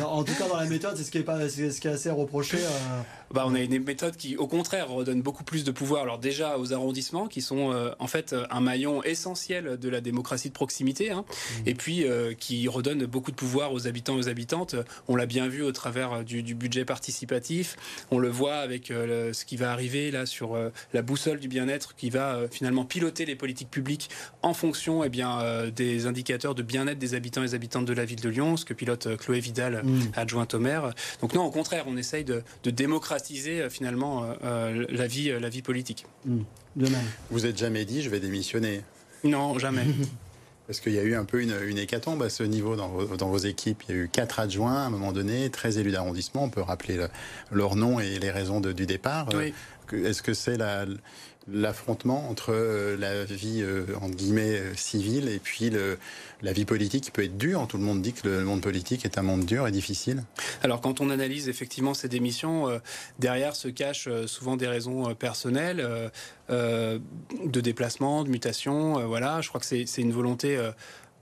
en 0.03 0.25
tout 0.25 0.35
cas, 0.35 0.49
dans 0.49 0.56
la 0.56 0.67
méthode, 0.67 0.97
c'est 0.97 1.05
ce 1.05 1.11
qui 1.11 1.19
est, 1.19 1.23
pas, 1.23 1.49
ce 1.49 1.81
qui 1.81 1.88
est 1.88 1.91
assez 1.91 2.11
reproché. 2.11 2.56
Euh... 2.59 3.03
Bah, 3.32 3.44
on 3.47 3.55
a 3.55 3.61
une 3.61 3.85
méthode 3.85 4.17
qui, 4.17 4.37
au 4.37 4.47
contraire, 4.47 4.88
redonne 4.88 5.20
beaucoup 5.20 5.44
plus 5.44 5.65
de 5.65 5.70
pouvoir. 5.70 6.03
Alors 6.03 6.19
déjà 6.19 6.59
aux 6.59 6.73
arrondissements, 6.73 7.29
qui 7.29 7.43
sont 7.43 7.73
euh, 7.73 7.91
en 7.99 8.06
fait 8.06 8.35
un 8.50 8.61
maillon 8.61 9.03
essentiel 9.03 9.76
de 9.79 9.88
la 9.88 10.00
démocratie 10.00 10.49
de 10.49 10.55
proximité, 10.55 11.11
hein, 11.11 11.25
mmh. 11.29 11.69
et 11.69 11.75
puis 11.75 12.05
euh, 12.05 12.32
qui 12.32 12.69
redonne 12.69 13.05
beaucoup 13.05 13.31
de 13.31 13.37
pouvoir 13.37 13.73
aux 13.73 13.87
habitants 13.87 14.17
et 14.17 14.20
aux 14.20 14.29
habitantes. 14.29 14.76
On 15.09 15.17
l'a 15.17 15.26
bien 15.26 15.49
vu 15.49 15.62
au 15.62 15.73
travers 15.73 16.25
du, 16.25 16.43
du, 16.43 16.55
budget 16.55 16.85
participatif. 16.85 17.76
On 18.11 18.19
le 18.19 18.29
voit 18.29 18.56
avec 18.56 18.91
euh, 18.91 19.32
ce 19.32 19.44
qui 19.44 19.56
va 19.56 19.73
arriver 19.73 20.11
là 20.11 20.25
sur 20.25 20.56
la 20.93 21.03
boussole 21.03 21.38
du 21.38 21.49
bien-être, 21.49 21.94
qui 21.97 22.11
va 22.11 22.43
finalement 22.50 22.85
piloter 22.85 23.26
les 23.26 23.37
politiques 23.37 23.70
publiques 23.70 24.09
en 24.43 24.55
fonction 24.55 25.05
eh 25.05 25.09
bien 25.09 25.69
des 25.75 26.06
indicateurs 26.06 26.55
de 26.55 26.62
bien-être 26.62 26.99
des 26.99 27.15
habitants 27.15 27.43
et 27.43 27.47
des 27.47 27.55
habitantes 27.55 27.57
de 27.58 27.93
la 27.93 28.05
ville 28.05 28.20
de 28.20 28.28
Lyon, 28.28 28.56
ce 28.56 28.64
que 28.64 28.75
pilote 28.75 29.16
Chloé 29.16 29.40
Vidal, 29.40 29.82
mmh. 29.84 30.00
adjointe 30.14 30.55
au 30.55 30.58
maire. 30.58 30.93
Donc 31.20 31.34
non, 31.34 31.44
au 31.44 31.50
contraire, 31.50 31.84
on 31.87 31.96
essaye 31.96 32.25
de, 32.25 32.43
de 32.64 32.70
démocratiser 32.70 33.62
euh, 33.62 33.70
finalement 33.70 34.25
euh, 34.25 34.34
euh, 34.44 34.87
la 34.88 35.06
vie, 35.06 35.32
la 35.38 35.49
vie 35.49 35.62
politique. 35.62 36.06
Mmh. 36.25 36.40
Vous 37.31 37.46
êtes 37.46 37.58
jamais 37.58 37.84
dit 37.84 38.02
je 38.02 38.10
vais 38.10 38.20
démissionner 38.20 38.82
Non, 39.25 39.58
jamais. 39.58 39.84
Parce 40.66 40.81
qu'il 40.81 40.93
y 40.93 40.99
a 40.99 41.02
eu 41.02 41.14
un 41.14 41.25
peu 41.25 41.43
une, 41.43 41.55
une, 41.66 41.78
hécatombe 41.78 42.22
à 42.22 42.28
ce 42.28 42.43
niveau 42.43 42.76
dans 42.76 42.88
vos, 42.88 43.16
dans 43.16 43.31
vos, 43.31 43.38
équipes. 43.38 43.84
Il 43.88 43.94
y 43.94 43.99
a 43.99 44.02
eu 44.02 44.08
quatre 44.12 44.38
adjoints 44.38 44.76
à 44.76 44.87
un 44.87 44.90
moment 44.90 45.12
donné, 45.12 45.49
13 45.49 45.78
élus 45.78 45.93
d'arrondissement. 45.93 46.44
On 46.44 46.50
peut 46.50 46.60
rappeler 46.60 46.99
leur 47.50 47.75
nom 47.75 48.00
et 48.00 48.19
les 48.19 48.31
raisons 48.31 48.60
de, 48.60 48.72
du 48.72 48.84
départ. 48.84 49.28
Est-ce 49.90 50.20
que 50.20 50.34
c'est 50.34 50.58
la, 50.58 50.84
l'affrontement 51.52 52.28
entre 52.28 52.52
euh, 52.52 52.96
la 52.96 53.24
vie 53.24 53.62
euh, 53.62 53.86
entre 54.00 54.14
guillemets 54.14 54.58
euh, 54.58 54.74
civile 54.74 55.28
et 55.28 55.38
puis 55.38 55.72
la 56.42 56.52
vie 56.52 56.64
politique 56.64 57.04
qui 57.04 57.10
peut 57.10 57.24
être 57.24 57.36
dure. 57.36 57.66
Tout 57.66 57.78
le 57.78 57.84
monde 57.84 58.02
dit 58.02 58.12
que 58.12 58.28
le 58.28 58.44
monde 58.44 58.60
politique 58.60 59.04
est 59.04 59.18
un 59.18 59.22
monde 59.22 59.44
dur 59.44 59.66
et 59.66 59.70
difficile. 59.70 60.24
Alors 60.62 60.80
quand 60.80 61.00
on 61.00 61.10
analyse 61.10 61.48
effectivement 61.48 61.94
ces 61.94 62.08
démissions, 62.08 62.80
derrière 63.18 63.56
se 63.56 63.68
cachent 63.68 64.08
souvent 64.26 64.56
des 64.56 64.68
raisons 64.68 65.14
personnelles, 65.14 66.10
de 66.48 67.00
déplacement, 67.60 68.24
de 68.24 68.30
mutation. 68.30 69.06
voilà, 69.06 69.40
je 69.40 69.48
crois 69.48 69.60
que 69.60 69.66
c'est 69.66 70.00
une 70.00 70.12
volonté 70.12 70.58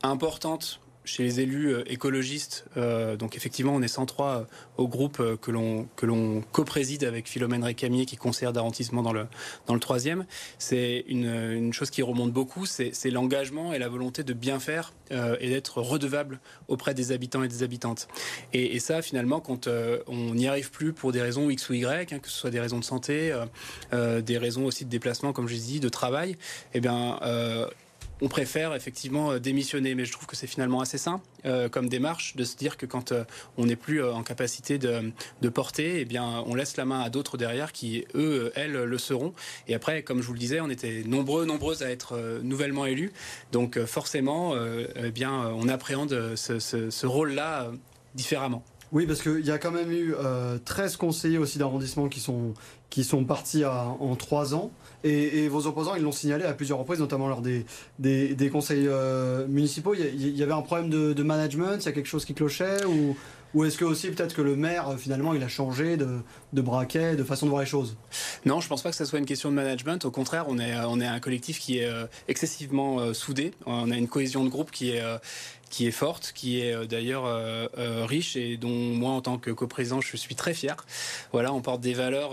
importante 0.02 0.80
chez 1.06 1.22
les 1.22 1.40
élus 1.40 1.72
euh, 1.72 1.84
écologistes, 1.90 2.66
euh, 2.76 3.16
donc 3.16 3.36
effectivement, 3.36 3.72
on 3.74 3.80
est 3.80 3.88
103 3.88 4.26
euh, 4.26 4.44
au 4.76 4.88
groupe 4.88 5.22
que 5.40 5.50
l'on 5.50 5.86
que 5.96 6.04
l'on 6.04 6.42
co-préside 6.52 7.04
avec 7.04 7.28
Philomène 7.28 7.64
Récamier, 7.64 8.04
qui 8.04 8.16
conseillère 8.16 8.52
d'arrondissement 8.52 9.02
dans 9.02 9.12
le 9.12 9.26
dans 9.66 9.74
le 9.74 9.80
troisième. 9.80 10.26
C'est 10.58 11.04
une, 11.06 11.72
chose 11.72 11.90
qui 11.90 12.02
remonte 12.02 12.32
beaucoup, 12.32 12.66
c'est 12.66 13.10
l'engagement 13.10 13.72
et 13.72 13.78
la 13.78 13.88
volonté 13.88 14.24
de 14.24 14.32
bien 14.32 14.58
faire 14.58 14.92
et 15.10 15.48
d'être 15.48 15.80
redevable 15.80 16.40
auprès 16.68 16.94
des 16.94 17.12
habitants 17.12 17.42
et 17.42 17.48
des 17.48 17.62
habitantes. 17.62 18.08
Et, 18.52 18.74
et 18.74 18.80
ça, 18.80 19.02
finalement, 19.02 19.40
quand 19.40 19.68
on 19.68 20.34
n'y 20.34 20.48
arrive 20.48 20.70
plus 20.70 20.92
pour 20.92 21.12
des 21.12 21.22
raisons 21.22 21.48
X 21.50 21.68
ou 21.68 21.74
Y, 21.74 22.12
hein, 22.12 22.18
que 22.18 22.28
ce 22.28 22.36
soit 22.36 22.50
des 22.50 22.60
raisons 22.60 22.78
de 22.78 22.84
santé, 22.84 23.34
des 23.92 24.38
raisons 24.38 24.64
aussi 24.64 24.84
de 24.84 24.90
déplacement, 24.90 25.32
comme 25.32 25.48
je 25.48 25.54
dis, 25.54 25.80
de 25.80 25.88
travail, 25.88 26.36
eh 26.74 26.80
bien 26.80 27.18
on 28.20 28.28
préfère 28.28 28.74
effectivement 28.74 29.32
euh, 29.32 29.38
démissionner. 29.38 29.94
Mais 29.94 30.04
je 30.04 30.12
trouve 30.12 30.26
que 30.26 30.36
c'est 30.36 30.46
finalement 30.46 30.80
assez 30.80 30.98
sain 30.98 31.20
euh, 31.44 31.68
comme 31.68 31.88
démarche 31.88 32.36
de 32.36 32.44
se 32.44 32.56
dire 32.56 32.76
que 32.76 32.86
quand 32.86 33.12
euh, 33.12 33.24
on 33.56 33.66
n'est 33.66 33.76
plus 33.76 34.02
en 34.02 34.22
capacité 34.22 34.78
de, 34.78 35.12
porter, 35.48 36.00
eh 36.00 36.04
bien, 36.04 36.42
on 36.46 36.54
laisse 36.54 36.76
la 36.76 36.84
main 36.84 37.00
à 37.00 37.10
d'autres 37.10 37.36
derrière 37.36 37.72
qui, 37.72 38.04
eux, 38.14 38.52
elles, 38.56 38.72
le 38.72 38.98
seront. 38.98 39.32
Et 39.68 39.74
après, 39.74 40.02
comme 40.02 40.20
je 40.20 40.26
vous 40.26 40.32
le 40.32 40.38
disais, 40.38 40.60
on 40.60 40.68
était 40.68 41.02
nombreux, 41.06 41.46
nombreuses 41.46 41.82
à 41.82 41.90
être 41.90 42.18
nouvellement 42.42 42.84
élus. 42.84 43.12
Donc 43.52 43.78
forcément, 43.84 44.54
eh 44.96 45.10
bien, 45.12 45.32
on 45.32 45.68
appréhende 45.68 46.34
ce, 46.34 47.06
rôle-là 47.06 47.70
différemment. 48.14 48.64
Oui, 48.92 49.06
parce 49.06 49.22
qu'il 49.22 49.46
y 49.46 49.50
a 49.50 49.58
quand 49.58 49.70
même 49.70 49.92
eu 49.92 50.14
13 50.64 50.96
conseillers 50.96 51.38
aussi 51.38 51.58
d'arrondissement 51.58 52.08
qui 52.08 52.20
sont, 52.20 52.54
qui 52.90 53.04
sont 53.04 53.24
partis 53.24 53.64
en 53.64 54.16
trois 54.16 54.54
ans. 54.54 54.72
Et, 55.04 55.48
vos 55.48 55.66
opposants, 55.66 55.94
ils 55.94 56.02
l'ont 56.02 56.12
signalé 56.12 56.44
à 56.44 56.52
plusieurs 56.52 56.78
reprises, 56.78 57.00
notamment 57.00 57.28
lors 57.28 57.42
des, 57.42 57.64
des, 57.98 58.50
conseils 58.50 58.86
euh, 58.88 59.46
municipaux. 59.46 59.94
Il 59.94 60.36
y, 60.36 60.42
avait 60.42 60.52
un 60.52 60.62
problème 60.62 60.90
de, 60.90 61.22
management, 61.22 61.78
il 61.80 61.86
y 61.86 61.88
a 61.88 61.92
quelque 61.92 62.08
chose 62.08 62.24
qui 62.24 62.34
clochait 62.34 62.84
ou, 62.84 63.16
est-ce 63.64 63.78
que 63.78 63.86
aussi 63.86 64.10
peut-être 64.10 64.34
que 64.34 64.42
le 64.42 64.54
maire, 64.54 64.96
finalement, 64.98 65.32
il 65.32 65.42
a 65.42 65.48
changé 65.48 65.96
de, 65.96 66.18
de 66.52 66.60
braquet, 66.60 67.16
de 67.16 67.24
façon 67.24 67.46
de 67.46 67.50
voir 67.50 67.62
les 67.62 67.66
choses? 67.66 67.96
Non, 68.44 68.60
je 68.60 68.68
pense 68.68 68.82
pas 68.82 68.90
que 68.90 68.96
ce 68.96 69.06
soit 69.06 69.18
une 69.18 69.24
question 69.24 69.48
de 69.48 69.54
management. 69.54 70.04
Au 70.04 70.10
contraire, 70.10 70.44
on 70.48 70.58
est, 70.58 70.74
on 70.86 71.00
est 71.00 71.06
un 71.06 71.20
collectif 71.20 71.58
qui 71.58 71.78
est 71.78 71.86
euh, 71.86 72.04
excessivement 72.28 73.00
euh, 73.00 73.14
soudé. 73.14 73.52
On 73.64 73.90
a 73.90 73.96
une 73.96 74.08
cohésion 74.08 74.44
de 74.44 74.50
groupe 74.50 74.70
qui 74.70 74.90
est, 74.90 75.02
qui 75.70 75.86
est 75.86 75.92
forte, 75.92 76.32
qui 76.34 76.60
est 76.60 76.72
euh, 76.72 76.86
d'ailleurs 76.86 77.24
euh, 77.26 77.66
euh, 77.78 78.06
riche 78.06 78.36
et 78.36 78.56
dont 78.56 78.68
moi, 78.68 79.10
en 79.10 79.20
tant 79.20 79.38
que 79.38 79.50
coprésident, 79.50 80.00
je 80.00 80.16
suis 80.16 80.34
très 80.34 80.54
fier. 80.54 80.76
Voilà, 81.32 81.52
on 81.52 81.60
porte 81.60 81.80
des 81.80 81.94
valeurs 81.94 82.32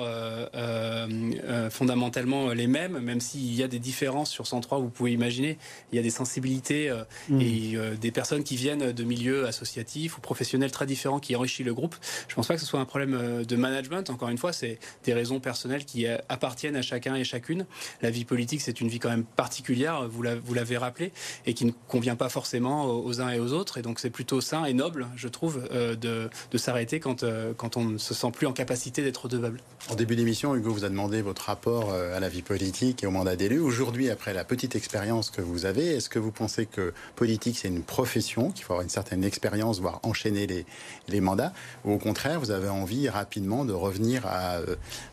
fondamentalement 1.70 2.50
les 2.50 2.68
mêmes, 2.68 3.00
même 3.00 3.22
s'il 3.22 3.54
y 3.54 3.64
a 3.64 3.68
des 3.68 3.80
différences 3.80 4.30
sur 4.30 4.48
103, 4.48 4.80
vous 4.80 4.90
pouvez 4.90 5.12
imaginer, 5.12 5.58
il 5.92 5.96
y 5.96 6.00
a 6.00 6.02
des 6.02 6.10
sensibilités 6.10 6.92
mmh. 7.30 7.42
et 7.42 7.78
des 8.00 8.12
personnes 8.12 8.44
qui 8.44 8.56
viennent 8.56 8.92
de 8.92 9.04
milieux 9.04 9.46
associatifs 9.46 10.18
ou 10.18 10.22
professionnels 10.22 10.72
très 10.72 10.86
différents 10.86 11.20
qui 11.20 11.36
enrichissent 11.36 11.66
le 11.66 11.74
groupe. 11.74 11.96
Je 12.28 12.36
pense 12.36 12.48
pas 12.48 12.56
que 12.56 12.60
ce 12.60 12.66
soit 12.66 12.80
un 12.80 12.86
problème 12.86 13.44
de 13.44 13.56
management. 13.56 14.10
Encore 14.10 14.30
une 14.30 14.38
fois, 14.38 14.54
c'est 14.54 14.80
des 15.04 15.14
raisons 15.14 15.40
personnelles 15.40 15.86
qui 15.86 16.08
appartiennent 16.08 16.76
à 16.76 16.82
chacun 16.82 17.16
et 17.16 17.24
chacune. 17.24 17.66
La 18.02 18.10
vie 18.10 18.26
politique, 18.26 18.62
c'est 18.62 18.82
une 18.82 18.88
vie 18.88 19.00
quand 19.00 19.10
même 19.10 19.24
particulière, 19.26 20.08
vous 20.08 20.54
l'avez 20.54 20.78
rappelé, 20.78 21.12
et 21.46 21.54
qui 21.54 21.66
ne 21.66 21.72
convient 21.88 22.16
pas 22.16 22.30
forcément 22.30 22.86
aux 22.86 23.22
uns 23.22 23.30
et 23.30 23.40
aux 23.40 23.54
autres. 23.54 23.78
Et 23.78 23.82
donc 23.82 24.00
c'est 24.00 24.10
plutôt 24.10 24.42
sain 24.42 24.66
et 24.66 24.74
noble, 24.74 25.08
je 25.16 25.28
trouve, 25.28 25.68
de, 25.72 26.30
de 26.52 26.58
s'arrêter 26.58 27.00
quand, 27.00 27.26
quand 27.58 27.78
on 27.78 27.86
ne 27.86 27.98
se 27.98 28.14
sent 28.14 28.32
plus 28.32 28.48
en 28.48 28.54
capacité 28.54 29.04
d'être 29.04 29.26
redevable. 29.26 29.62
En 29.90 29.96
début 29.96 30.16
d'émission, 30.16 30.56
Hugo 30.56 30.72
vous 30.72 30.86
a 30.86 30.90
demandé 30.90 31.22
votre 31.22 31.50
rapport 31.54 31.94
à 31.94 32.20
la 32.20 32.30
vie 32.30 32.42
politique 32.42 33.04
et 33.04 33.08
au 33.08 33.12
mandat 33.12 33.36
d'élu. 33.36 33.60
Aujourd'hui, 33.60 34.10
après 34.10 34.34
la 34.34 34.44
petite 34.44 34.76
expérience 34.76 35.30
que 35.30 35.42
vous 35.42 35.66
avez, 35.66 35.86
est-ce 35.86 36.10
que 36.10 36.18
vous 36.18 36.32
pensez 36.32 36.66
que 36.66 36.94
politique, 37.16 37.60
c'est 37.60 37.68
une 37.68 37.84
profession, 37.84 38.50
qu'il 38.50 38.66
faut 38.66 38.74
avoir 38.74 38.82
une 38.82 38.90
certaine 38.90 39.24
expérience, 39.24 39.80
voire 39.80 40.00
enchaîner 40.02 40.48
les, 40.48 40.66
les 41.10 41.22
mandats, 41.22 41.54
ou 41.86 41.94
au 41.94 42.00
contraire, 42.00 42.40
vous 42.40 42.50
avez 42.50 42.70
envie 42.70 43.08
rapidement 43.08 43.66
de 43.66 43.74
revenir 43.74 44.26
à, 44.26 44.62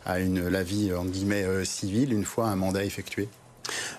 à 0.03 0.19
une, 0.19 0.47
la 0.47 0.63
vie, 0.63 0.91
en 0.95 1.05
guillemets, 1.05 1.45
civile, 1.63 2.11
une 2.11 2.25
fois 2.25 2.47
un 2.47 2.55
mandat 2.55 2.85
effectué? 2.85 3.29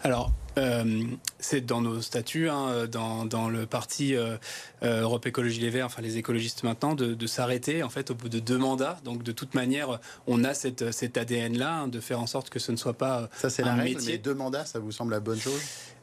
Alors, 0.02 0.32
euh, 0.58 1.04
c'est 1.38 1.62
dans 1.62 1.80
nos 1.80 2.00
statuts, 2.00 2.48
hein, 2.48 2.86
dans, 2.90 3.24
dans, 3.24 3.48
le 3.48 3.66
parti 3.66 4.14
euh, 4.14 4.36
euh, 4.82 5.02
Europe 5.02 5.26
Écologie 5.26 5.60
Les 5.60 5.70
Verts, 5.70 5.86
enfin 5.86 6.02
les 6.02 6.18
écologistes 6.18 6.62
maintenant, 6.62 6.94
de, 6.94 7.14
de 7.14 7.26
s'arrêter 7.26 7.82
en 7.82 7.88
fait 7.88 8.10
au 8.10 8.14
bout 8.14 8.28
de 8.28 8.38
deux 8.38 8.58
mandats. 8.58 8.98
Donc 9.04 9.22
de 9.22 9.32
toute 9.32 9.54
manière, 9.54 10.00
on 10.26 10.44
a 10.44 10.54
cette, 10.54 10.92
cet 10.92 11.16
ADN-là, 11.16 11.72
hein, 11.72 11.88
de 11.88 12.00
faire 12.00 12.20
en 12.20 12.26
sorte 12.26 12.50
que 12.50 12.58
ce 12.58 12.72
ne 12.72 12.76
soit 12.76 12.94
pas 12.94 13.28
ça 13.34 13.50
c'est 13.50 13.62
la 13.62 13.74
règle, 13.74 13.96
métier. 13.96 14.12
Mais 14.12 14.18
deux 14.18 14.34
mandats, 14.34 14.64
ça 14.64 14.78
vous 14.78 14.92
semble 14.92 15.12
la 15.12 15.20
bonne 15.20 15.40
chose? 15.40 15.60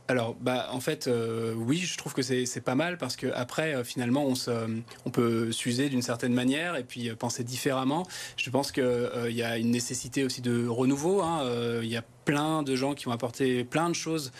Alors, 0.09 0.35
bah, 0.41 0.69
en 0.71 0.79
fait, 0.79 1.07
euh, 1.07 1.53
oui, 1.55 1.77
je 1.77 1.95
trouve 1.95 2.15
que 2.15 2.23
c'est 2.23 2.61
pas 2.61 2.73
mal 2.73 2.97
parce 2.97 3.15
que 3.15 3.27
après, 3.27 3.75
euh, 3.75 3.83
finalement, 3.83 4.25
on, 4.25 4.33
se, 4.33 4.49
on 5.05 5.11
peut 5.11 5.51
s'user 5.51 5.87
d'une 5.87 6.01
certaine 6.01 6.33
manière 6.33 6.75
et 6.77 6.83
puis 6.83 7.09
euh, 7.09 7.15
penser 7.15 7.43
différemment. 7.43 8.07
Je 8.35 8.49
pense 8.49 8.71
qu'il 8.71 9.11
il 9.27 9.35
y 9.35 9.43
a 9.43 9.59
une 9.59 9.69
nécessité 9.69 10.23
aussi 10.23 10.41
de 10.41 10.67
renouveau. 10.67 11.21
Hein. 11.21 11.47
Il 11.83 11.89
y 11.89 11.95
a 11.95 12.01
plein 12.25 12.63
de 12.63 12.75
gens 12.75 12.95
qui 12.95 13.07
ont 13.07 13.11
apporté 13.11 13.63
plein 13.63 13.87
de 13.87 13.93
choses 13.93 14.31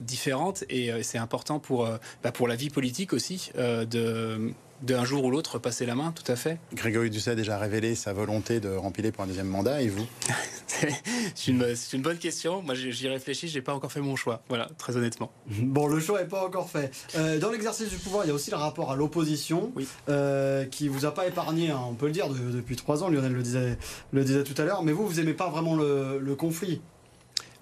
différentes 0.00 0.64
et 0.68 1.02
c'est 1.02 1.18
important 1.18 1.58
pour, 1.58 1.88
bah, 2.22 2.30
pour 2.30 2.46
la 2.46 2.54
vie 2.54 2.70
politique 2.70 3.12
aussi 3.12 3.50
de 3.56 4.52
d'un 4.82 5.04
jour 5.04 5.24
ou 5.24 5.30
l'autre 5.30 5.58
passer 5.58 5.86
la 5.86 5.94
main, 5.94 6.12
tout 6.12 6.30
à 6.30 6.36
fait. 6.36 6.58
Grégory 6.74 7.10
Dusset 7.10 7.32
a 7.32 7.34
déjà 7.34 7.58
révélé 7.58 7.94
sa 7.94 8.12
volonté 8.12 8.60
de 8.60 8.70
remplir 8.74 9.12
pour 9.12 9.24
un 9.24 9.26
deuxième 9.26 9.48
mandat, 9.48 9.82
et 9.82 9.88
vous? 9.88 10.06
C'est 10.66 11.50
une, 11.50 11.74
une, 11.92 12.02
bonne 12.02 12.18
question. 12.18 12.62
Moi, 12.62 12.74
j'y 12.74 13.08
réfléchis, 13.08 13.48
j'ai 13.48 13.62
pas 13.62 13.74
encore 13.74 13.92
fait 13.92 14.00
mon 14.00 14.16
choix. 14.16 14.42
Voilà, 14.48 14.68
très 14.78 14.96
honnêtement. 14.96 15.30
Bon, 15.74 15.86
le 15.86 15.98
choix 16.00 16.20
n'est 16.20 16.28
pas 16.28 16.44
encore 16.44 16.70
fait. 16.70 16.92
Euh, 17.16 17.38
dans 17.38 17.50
l'exercice 17.50 17.88
du 17.88 17.96
pouvoir, 17.96 18.24
il 18.24 18.28
y 18.28 18.30
a 18.30 18.34
aussi 18.34 18.50
le 18.50 18.56
rapport 18.56 18.92
à 18.92 18.96
l'opposition, 18.96 19.72
oui. 19.74 19.86
euh, 20.08 20.64
qui 20.64 20.88
vous 20.88 21.04
a 21.04 21.12
pas 21.12 21.26
épargné, 21.26 21.70
hein, 21.70 21.80
on 21.88 21.94
peut 21.94 22.06
le 22.06 22.12
dire, 22.12 22.28
depuis 22.28 22.76
trois 22.76 23.02
ans. 23.02 23.08
Lionel 23.08 23.32
le 23.32 23.42
disait, 23.42 23.78
le 24.12 24.24
disait 24.24 24.44
tout 24.44 24.60
à 24.60 24.64
l'heure. 24.64 24.82
Mais 24.82 24.92
vous, 24.92 25.06
vous 25.06 25.20
aimez 25.20 25.34
pas 25.34 25.48
vraiment 25.48 25.74
le, 25.74 26.18
le 26.18 26.34
conflit? 26.36 26.80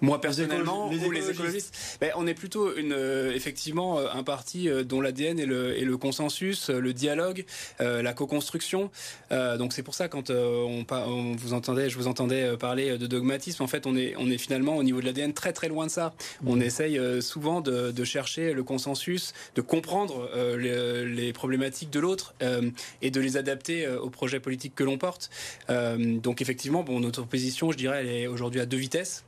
Moi 0.03 0.19
personnellement, 0.19 0.91
les, 0.91 0.97
les 1.09 1.29
écologistes, 1.29 1.97
ben, 2.01 2.11
on 2.17 2.27
est 2.27 2.33
plutôt 2.33 2.75
une, 2.75 2.91
euh, 2.91 3.33
effectivement 3.33 3.99
euh, 3.99 4.07
un 4.13 4.23
parti 4.23 4.67
euh, 4.67 4.83
dont 4.83 4.99
l'ADN 4.99 5.39
est 5.39 5.45
le, 5.45 5.79
est 5.79 5.85
le, 5.85 5.95
consensus, 5.97 6.69
le 6.69 6.93
dialogue, 6.93 7.45
la 7.79 8.13
co-construction. 8.13 8.91
donc 9.31 9.71
c'est 9.71 9.83
pour 9.83 9.95
ça 9.95 10.09
quand 10.09 10.29
on, 10.29 10.85
on, 10.89 11.35
vous 11.35 11.53
entendait, 11.53 11.89
je 11.89 11.97
vous 11.97 12.07
entendais 12.07 12.57
parler 12.57 12.97
de 12.97 13.07
dogmatisme, 13.07 13.63
en 13.63 13.67
fait 13.67 13.87
on 13.87 13.95
est, 13.95 14.15
on 14.17 14.29
est 14.29 14.37
finalement 14.37 14.75
au 14.75 14.83
niveau 14.83 14.99
de 14.99 15.05
l'ADN 15.05 15.33
très 15.33 15.53
très 15.53 15.69
loin 15.69 15.85
de 15.85 15.91
ça. 15.91 16.13
Mmh. 16.41 16.49
On 16.49 16.59
essaye 16.59 16.99
souvent 17.21 17.61
de, 17.61 17.91
de, 17.91 18.03
chercher 18.03 18.53
le 18.53 18.63
consensus, 18.63 19.33
de 19.55 19.61
comprendre 19.61 20.29
les, 20.57 21.05
les, 21.05 21.33
problématiques 21.33 21.89
de 21.89 22.01
l'autre 22.01 22.35
et 23.01 23.11
de 23.11 23.21
les 23.21 23.37
adapter 23.37 23.87
au 23.87 24.09
projet 24.09 24.41
politique 24.41 24.75
que 24.75 24.83
l'on 24.83 24.97
porte. 24.97 25.29
donc 25.69 26.41
effectivement, 26.41 26.83
bon, 26.83 26.99
notre 26.99 27.23
position, 27.23 27.71
je 27.71 27.77
dirais, 27.77 28.01
elle 28.01 28.09
est 28.09 28.27
aujourd'hui 28.27 28.59
à 28.59 28.65
deux 28.65 28.77
vitesses. 28.77 29.23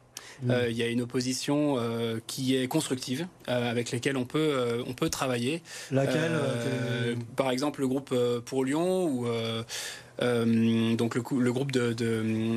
Euh, 0.50 0.68
il 0.70 0.78
y 0.78 0.84
a 0.84 0.88
une 0.88 1.02
opposition 1.02 1.76
euh, 1.78 2.20
qui 2.28 2.56
est 2.56 2.68
constructive, 2.68 3.28
euh, 3.48 3.72
avec 3.72 3.92
laquelle 3.92 4.18
on 4.18 4.26
peut, 4.26 4.84
on 4.86 4.94
peut 4.94 5.10
travailler. 5.10 5.62
Laquelle 5.92 6.40
Par 7.36 7.52
exemple, 7.52 7.82
le 7.82 7.88
groupe 7.88 8.14
pour 8.46 8.66
Lyon 8.66 9.06
ou 9.06 9.26
donc 10.96 11.16
le, 11.16 11.24
le, 11.40 11.52
groupe 11.52 11.72
de, 11.72 11.92
de 11.94 12.54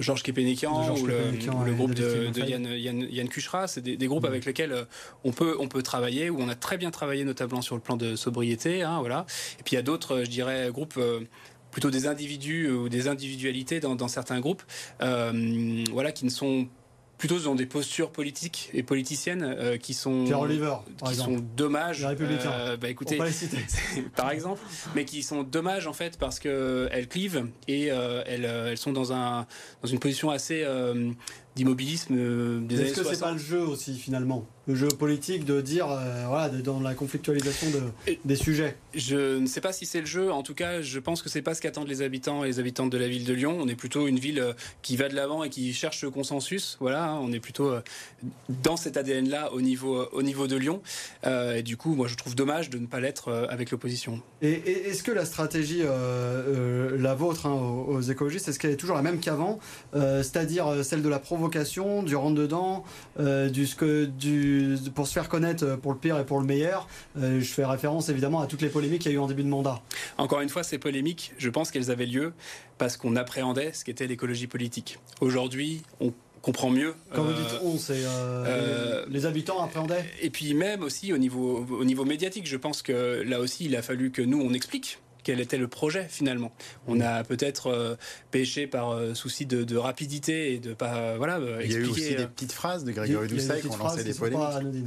Georges 0.00 0.22
Kepenikian 0.22 0.94
ou, 0.96 1.06
le, 1.06 1.72
groupe 1.72 1.94
de, 1.94 2.30
de 2.30 2.40
Yann, 2.40 2.66
Yann, 2.66 3.06
Yann, 3.10 3.28
Kuchra, 3.28 3.66
c'est 3.66 3.80
des, 3.80 3.96
des, 3.96 4.06
groupes 4.06 4.24
mm. 4.24 4.26
avec 4.26 4.44
lesquels 4.44 4.86
on 5.24 5.32
peut, 5.32 5.56
on 5.58 5.68
peut 5.68 5.82
travailler, 5.82 6.28
où 6.28 6.40
on 6.40 6.48
a 6.48 6.54
très 6.54 6.76
bien 6.76 6.90
travaillé 6.90 7.24
notamment 7.24 7.62
sur 7.62 7.74
le 7.74 7.80
plan 7.80 7.96
de 7.96 8.16
sobriété. 8.16 8.82
Hein, 8.82 8.98
voilà. 9.00 9.24
Et 9.58 9.62
puis 9.62 9.72
il 9.72 9.76
y 9.76 9.78
a 9.78 9.82
d'autres, 9.82 10.24
je 10.24 10.30
dirais, 10.30 10.68
groupes 10.70 10.98
plutôt 11.74 11.90
des 11.90 12.06
individus 12.06 12.70
ou 12.70 12.88
des 12.88 13.08
individualités 13.08 13.80
dans, 13.80 13.96
dans 13.96 14.08
certains 14.08 14.40
groupes, 14.40 14.62
voilà, 15.00 16.12
qui 16.12 16.24
ne 16.24 16.30
sont 16.30 16.68
plutôt 17.18 17.38
dans 17.38 17.54
des 17.54 17.66
postures 17.66 18.10
politiques 18.10 18.70
et 18.74 18.82
politiciennes 18.82 19.42
euh, 19.42 19.76
qui 19.76 19.94
sont 19.94 20.30
Oliver, 20.32 20.74
qui 21.06 21.14
sont 21.14 21.38
dommages. 21.56 22.04
Euh, 22.04 22.76
bah 22.76 22.88
écoutez, 22.88 23.18
par 24.16 24.30
exemple, 24.30 24.60
mais 24.94 25.04
qui 25.04 25.22
sont 25.22 25.42
dommages 25.42 25.86
en 25.86 25.92
fait 25.92 26.18
parce 26.18 26.38
que 26.38 26.88
elles 26.92 27.08
clivent 27.08 27.46
et 27.68 27.90
euh, 27.90 28.22
elles, 28.26 28.44
elles, 28.44 28.78
sont 28.78 28.92
dans 28.92 29.12
un 29.12 29.46
dans 29.82 29.88
une 29.88 29.98
position 29.98 30.30
assez 30.30 30.66
d'immobilisme 31.56 32.14
euh, 32.16 32.60
des 32.60 32.80
Est-ce 32.80 33.00
que 33.00 33.04
c'est 33.04 33.20
pas 33.20 33.32
le 33.32 33.38
jeu 33.38 33.60
aussi 33.60 33.96
finalement? 33.96 34.46
Le 34.66 34.74
jeu 34.74 34.88
politique 34.88 35.44
de 35.44 35.60
dire 35.60 35.88
euh, 35.90 36.24
voilà 36.26 36.48
dans 36.48 36.80
la 36.80 36.94
conflictualisation 36.94 37.68
de, 37.70 38.14
des 38.24 38.36
sujets 38.36 38.76
Je 38.94 39.38
ne 39.38 39.46
sais 39.46 39.60
pas 39.60 39.72
si 39.72 39.84
c'est 39.84 40.00
le 40.00 40.06
jeu. 40.06 40.32
En 40.32 40.42
tout 40.42 40.54
cas, 40.54 40.80
je 40.80 40.98
pense 40.98 41.22
que 41.22 41.28
c'est 41.28 41.42
pas 41.42 41.54
ce 41.54 41.60
qu'attendent 41.60 41.86
les 41.86 42.02
habitants 42.02 42.44
et 42.44 42.48
les 42.48 42.60
habitantes 42.60 42.90
de 42.90 42.96
la 42.96 43.06
ville 43.06 43.24
de 43.24 43.34
Lyon. 43.34 43.58
On 43.60 43.68
est 43.68 43.76
plutôt 43.76 44.08
une 44.08 44.18
ville 44.18 44.40
euh, 44.40 44.52
qui 44.82 44.96
va 44.96 45.08
de 45.08 45.14
l'avant 45.14 45.44
et 45.44 45.50
qui 45.50 45.72
cherche 45.74 46.02
le 46.02 46.10
consensus. 46.10 46.76
Voilà, 46.80 47.04
hein. 47.04 47.20
on 47.22 47.32
est 47.32 47.40
plutôt 47.40 47.74
dans 48.62 48.76
cet 48.76 48.96
ADN-là 48.96 49.52
au 49.52 49.60
niveau 49.60 50.06
au 50.12 50.22
niveau 50.22 50.46
de 50.46 50.56
Lyon. 50.56 50.80
et 51.24 51.62
du 51.62 51.76
coup, 51.76 51.94
moi, 51.94 52.08
je 52.08 52.16
trouve 52.16 52.34
dommage 52.34 52.70
de 52.70 52.78
ne 52.78 52.86
pas 52.86 53.00
l'être 53.00 53.32
avec 53.50 53.70
l'opposition. 53.70 54.20
Et, 54.42 54.52
est-ce 54.88 55.02
que 55.02 55.12
la 55.12 55.24
stratégie, 55.24 55.82
la 55.82 57.14
vôtre 57.14 57.46
hein, 57.46 57.52
aux, 57.52 58.00
écologistes, 58.00 58.48
est-ce 58.48 58.58
qu'elle 58.58 58.72
est 58.72 58.76
toujours 58.76 58.96
la 58.96 59.02
même 59.02 59.20
qu'avant, 59.20 59.58
c'est-à-dire 59.92 60.84
celle 60.84 61.02
de 61.02 61.08
la 61.08 61.18
provocation 61.18 61.43
du 61.48 62.16
rentre-dedans, 62.16 62.84
euh, 63.20 63.48
du, 63.48 63.66
du, 64.18 64.76
pour 64.94 65.06
se 65.06 65.12
faire 65.12 65.28
connaître 65.28 65.64
euh, 65.64 65.76
pour 65.76 65.92
le 65.92 65.98
pire 65.98 66.18
et 66.18 66.24
pour 66.24 66.40
le 66.40 66.46
meilleur. 66.46 66.88
Euh, 67.18 67.40
je 67.40 67.52
fais 67.52 67.64
référence 67.64 68.08
évidemment 68.08 68.40
à 68.40 68.46
toutes 68.46 68.62
les 68.62 68.68
polémiques 68.68 69.02
qu'il 69.02 69.12
y 69.12 69.14
a 69.14 69.18
eu 69.18 69.20
en 69.20 69.26
début 69.26 69.42
de 69.42 69.48
mandat. 69.48 69.80
Encore 70.18 70.40
une 70.40 70.48
fois, 70.48 70.62
ces 70.62 70.78
polémiques, 70.78 71.32
je 71.38 71.50
pense 71.50 71.70
qu'elles 71.70 71.90
avaient 71.90 72.06
lieu 72.06 72.32
parce 72.78 72.96
qu'on 72.96 73.16
appréhendait 73.16 73.72
ce 73.72 73.84
qu'était 73.84 74.06
l'écologie 74.06 74.46
politique. 74.46 74.98
Aujourd'hui, 75.20 75.82
on 76.00 76.12
comprend 76.42 76.70
mieux. 76.70 76.94
Quand 77.14 77.22
vous 77.22 77.32
dites 77.32 77.60
on, 77.62 77.78
c'est 77.78 78.02
les 79.08 79.26
habitants 79.26 79.62
appréhendaient? 79.62 80.04
Et 80.20 80.30
puis 80.30 80.52
même 80.54 80.82
aussi 80.82 81.12
au 81.12 81.18
niveau 81.18 81.64
au 81.70 81.84
niveau 81.84 82.04
médiatique, 82.04 82.46
je 82.46 82.56
pense 82.56 82.82
que 82.82 83.22
là 83.22 83.40
aussi 83.40 83.64
il 83.64 83.76
a 83.76 83.82
fallu 83.82 84.10
que 84.10 84.20
nous 84.20 84.40
on 84.40 84.52
explique 84.52 84.98
quel 85.24 85.40
était 85.40 85.56
le 85.56 85.68
projet 85.68 86.06
finalement. 86.08 86.52
On 86.86 87.00
a 87.00 87.24
peut-être 87.24 87.68
euh, 87.68 87.96
pêché 88.30 88.66
par 88.66 88.90
euh, 88.90 89.14
souci 89.14 89.46
de, 89.46 89.76
rapidité 89.76 90.54
et 90.54 90.58
de 90.58 90.74
pas 90.74 91.16
voilà. 91.16 91.40
Il 91.62 91.72
y 91.72 91.74
a 91.74 91.78
eu 91.78 91.86
aussi 91.86 92.14
des 92.14 92.26
petites 92.26 92.52
phrases 92.52 92.84
de 92.84 92.92
Grégory 92.92 93.28
Doucet 93.28 93.60
qui 93.60 93.66
ont 93.66 93.76
lancé 93.76 94.04
des 94.04 94.14
polémiques. 94.14 94.86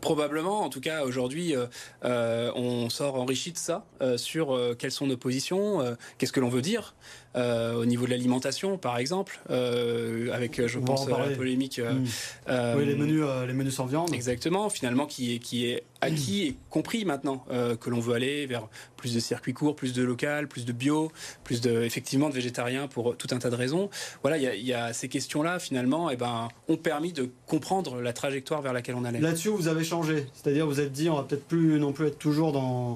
Probablement, 0.00 0.62
en 0.62 0.70
tout 0.70 0.80
cas 0.80 1.04
aujourd'hui, 1.04 1.54
on 2.02 2.88
sort 2.88 3.16
enrichi 3.16 3.52
de 3.52 3.58
ça 3.58 3.84
sur 4.16 4.58
quelles 4.78 4.90
sont 4.90 5.06
nos 5.06 5.18
positions, 5.18 5.96
qu'est-ce 6.16 6.32
que 6.32 6.40
l'on 6.40 6.48
veut 6.48 6.62
dire. 6.62 6.94
Euh, 7.34 7.74
au 7.74 7.86
niveau 7.86 8.04
de 8.04 8.10
l'alimentation, 8.10 8.76
par 8.76 8.98
exemple, 8.98 9.40
euh, 9.48 10.30
avec, 10.32 10.66
je 10.66 10.78
pense, 10.78 11.08
la 11.08 11.16
polémique. 11.34 11.78
Euh, 11.78 12.74
oui, 12.76 12.84
les 12.84 12.94
menus, 12.94 13.24
les 13.46 13.52
menus 13.54 13.74
sans 13.74 13.86
viande. 13.86 14.12
Exactement, 14.12 14.68
finalement, 14.68 15.06
qui 15.06 15.34
est, 15.34 15.38
qui 15.38 15.66
est 15.66 15.84
acquis 16.02 16.42
et 16.42 16.56
compris 16.68 17.04
maintenant 17.04 17.44
que 17.80 17.90
l'on 17.90 18.00
veut 18.00 18.14
aller 18.14 18.46
vers 18.46 18.68
plus 18.96 19.14
de 19.14 19.20
circuits 19.20 19.54
courts, 19.54 19.76
plus 19.76 19.92
de 19.92 20.02
local, 20.02 20.48
plus 20.48 20.64
de 20.64 20.72
bio, 20.72 21.10
plus 21.44 21.60
de, 21.60 21.82
effectivement, 21.82 22.28
de 22.28 22.34
végétariens 22.34 22.88
pour 22.88 23.16
tout 23.16 23.28
un 23.30 23.38
tas 23.38 23.50
de 23.50 23.56
raisons. 23.56 23.88
Voilà, 24.22 24.36
il 24.36 24.66
y, 24.66 24.74
a 24.74 24.92
ces 24.92 25.08
questions-là, 25.08 25.58
finalement, 25.58 26.10
et 26.10 26.14
eh 26.14 26.16
ben, 26.16 26.48
ont 26.68 26.76
permis 26.76 27.12
de 27.12 27.30
comprendre 27.46 28.00
la 28.00 28.12
trajectoire 28.12 28.62
vers 28.62 28.72
laquelle 28.72 28.96
on 28.96 29.04
allait. 29.04 29.20
Là-dessus, 29.20 29.48
vous 29.48 29.68
avez 29.68 29.84
changé. 29.84 30.26
C'est-à-dire, 30.34 30.66
vous 30.66 30.80
êtes 30.80 30.92
dit, 30.92 31.08
on 31.08 31.16
va 31.16 31.22
peut-être 31.22 31.46
plus 31.46 31.78
non 31.78 31.92
plus 31.92 32.08
être 32.08 32.18
toujours 32.18 32.52
dans 32.52 32.92
euh, 32.92 32.94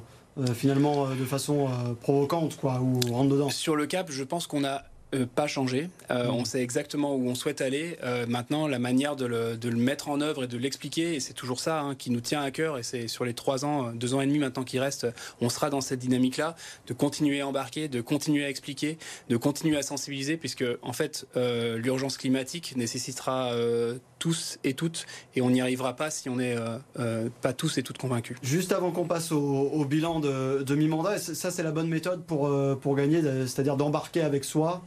finalement 0.55 1.07
euh, 1.07 1.15
de 1.15 1.25
façon 1.25 1.69
euh, 1.69 1.95
provocante 1.95 2.57
quoi 2.57 2.81
ou 2.81 3.01
rentre 3.13 3.31
dedans. 3.31 3.51
Sur 3.51 3.77
le 3.77 3.87
cap, 3.87 4.11
je 4.11 4.23
pense 4.23 4.47
qu'on 4.47 4.65
a 4.65 4.83
pas 5.25 5.47
changé. 5.47 5.91
Euh, 6.11 6.29
On 6.29 6.45
sait 6.45 6.63
exactement 6.63 7.15
où 7.15 7.29
on 7.29 7.35
souhaite 7.35 7.61
aller. 7.61 7.99
Euh, 8.03 8.27
maintenant, 8.27 8.67
la 8.67 8.79
manière 8.79 9.17
de 9.17 9.27
le, 9.27 9.57
de 9.57 9.69
le, 9.69 9.77
mettre 9.77 10.09
en 10.09 10.21
œuvre 10.21 10.45
et 10.45 10.47
de 10.47 10.59
l'expliquer, 10.59 11.15
et 11.15 11.21
c'est 11.21 11.33
toujours 11.33 11.61
ça 11.61 11.81
hein, 11.81 11.95
qui 11.95 12.11
nous 12.11 12.21
tient 12.21 12.43
à 12.43 12.51
cœur. 12.51 12.79
Et 12.79 12.83
c'est 12.83 13.09
sur 13.09 13.25
les 13.25 13.35
trois 13.35 13.65
ans, 13.65 13.93
deux 13.93 14.15
ans 14.15 14.21
et 14.21 14.27
demi 14.27 14.39
maintenant 14.39 14.65
qui 14.65 14.79
restent, 14.79 15.07
on 15.41 15.49
sera 15.49 15.71
dans 15.71 15.81
cette 15.81 16.01
dynamique-là, 16.01 16.57
de 16.87 16.93
continuer 16.93 17.41
à 17.41 17.47
embarquer, 17.47 17.89
de 17.89 18.01
continuer 18.01 18.45
à 18.45 18.51
expliquer, 18.51 18.99
de 19.29 19.37
continuer 19.37 19.77
à 19.77 19.83
sensibiliser, 19.83 20.37
puisque 20.37 20.65
en 20.83 20.93
fait, 20.93 21.27
euh, 21.37 21.79
l'urgence 21.79 22.17
climatique 22.19 22.75
nécessitera 22.77 23.53
tous 24.19 24.59
et 24.65 24.75
toutes, 24.75 25.07
et 25.35 25.43
on 25.43 25.51
n'y 25.51 25.61
arrivera 25.61 25.95
pas 25.95 26.11
si 26.11 26.29
on 26.29 26.37
n'est 26.37 26.57
pas 27.43 27.53
tous 27.53 27.79
et 27.79 27.83
toutes 27.83 27.99
convaincus. 27.99 28.37
Juste 28.43 28.73
avant 28.73 28.91
qu'on 28.91 29.07
passe 29.07 29.33
au, 29.33 29.41
au, 29.41 29.85
bilan 29.85 30.21
de, 30.21 30.63
de 30.63 30.75
mi-mandat, 30.75 31.19
ça 31.19 31.51
c'est 31.51 31.63
la 31.63 31.73
bonne 31.73 31.89
méthode 31.89 32.25
pour, 32.25 32.51
pour 32.81 32.97
gagner, 32.97 33.23
c'est-à-dire 33.47 33.77
d'embarquer 33.77 34.23
avec 34.23 34.45
soi 34.45 34.83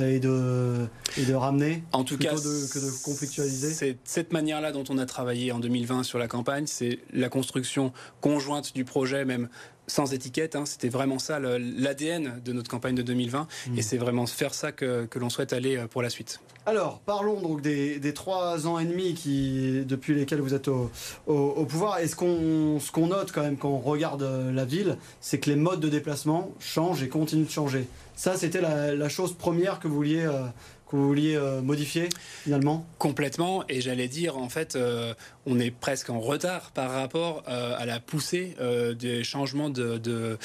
et 0.00 0.18
de, 0.20 0.86
et 1.16 1.24
de 1.24 1.34
ramener 1.34 1.84
En 1.92 2.04
tout 2.04 2.16
plutôt 2.16 2.34
cas, 2.34 2.40
de- 2.40 2.72
que 2.72 2.78
de 2.78 3.02
conflictualiser 3.04 3.70
C'est 3.72 3.98
cette 4.04 4.32
manière-là 4.32 4.72
dont 4.72 4.84
on 4.88 4.98
a 4.98 5.06
travaillé 5.06 5.52
en 5.52 5.58
2020 5.60 6.02
sur 6.02 6.18
la 6.18 6.26
campagne, 6.28 6.66
c'est 6.66 6.98
la 7.12 7.28
construction 7.28 7.92
conjointe 8.20 8.74
du 8.74 8.84
projet, 8.84 9.24
même 9.24 9.48
sans 9.86 10.12
étiquette. 10.12 10.56
hein. 10.56 10.64
C'était 10.66 10.88
vraiment 10.88 11.18
ça 11.18 11.38
l'ADN 11.40 12.40
de 12.44 12.52
notre 12.52 12.70
campagne 12.70 12.94
de 12.94 13.02
2020, 13.02 13.46
Mm. 13.68 13.78
et 13.78 13.82
c'est 13.82 13.98
vraiment 13.98 14.26
faire 14.26 14.54
ça 14.54 14.72
que, 14.72 15.04
que 15.06 15.18
l'on 15.18 15.30
souhaite 15.30 15.52
aller 15.52 15.76
euh, 15.76 15.86
pour 15.86 16.02
la 16.02 16.10
suite. 16.10 16.40
Alors, 16.66 17.00
parlons 17.00 17.40
donc 17.42 17.60
des, 17.60 17.98
des 17.98 18.14
trois 18.14 18.66
ans 18.66 18.78
et 18.78 18.86
demi 18.86 19.12
qui, 19.14 19.82
depuis 19.86 20.14
lesquels 20.14 20.40
vous 20.40 20.54
êtes 20.54 20.68
au, 20.68 20.90
au- 21.26 21.32
au 21.34 21.66
pouvoir. 21.66 21.98
Et 21.98 22.06
ce 22.08 22.16
qu'on 22.16 23.06
note 23.06 23.32
quand 23.32 23.42
même 23.42 23.58
quand 23.58 23.68
on 23.68 23.78
regarde 23.80 24.22
euh, 24.22 24.50
la 24.50 24.64
ville, 24.64 24.96
c'est 25.20 25.38
que 25.38 25.50
les 25.50 25.56
modes 25.56 25.80
de 25.80 25.88
déplacement 25.90 26.52
changent 26.60 27.02
et 27.02 27.08
continuent 27.08 27.44
de 27.44 27.50
changer. 27.50 27.86
Ça, 28.16 28.36
c'était 28.36 28.60
la, 28.62 28.94
la 28.94 29.08
chose 29.10 29.34
première 29.34 29.78
que 29.80 29.88
vous 29.88 29.94
vouliez, 29.96 30.24
euh, 30.24 30.44
que 30.86 30.96
vous 30.96 31.06
vouliez 31.08 31.34
euh, 31.36 31.60
modifier, 31.62 32.08
finalement? 32.44 32.86
Complètement, 32.98 33.64
et 33.68 33.80
j'allais 33.80 34.08
dire, 34.08 34.36
en 34.36 34.48
fait, 34.48 34.76
euh, 34.76 35.14
on 35.46 35.58
est 35.58 35.70
presque 35.70 36.10
en 36.10 36.20
retard 36.20 36.70
par 36.72 36.90
rapport 36.90 37.42
euh, 37.48 37.74
à 37.78 37.86
la 37.86 38.00
poussée 38.00 38.54
euh, 38.60 38.94
des 38.94 39.24
changements 39.24 39.70
de- 39.70 39.98
de- 39.98 40.38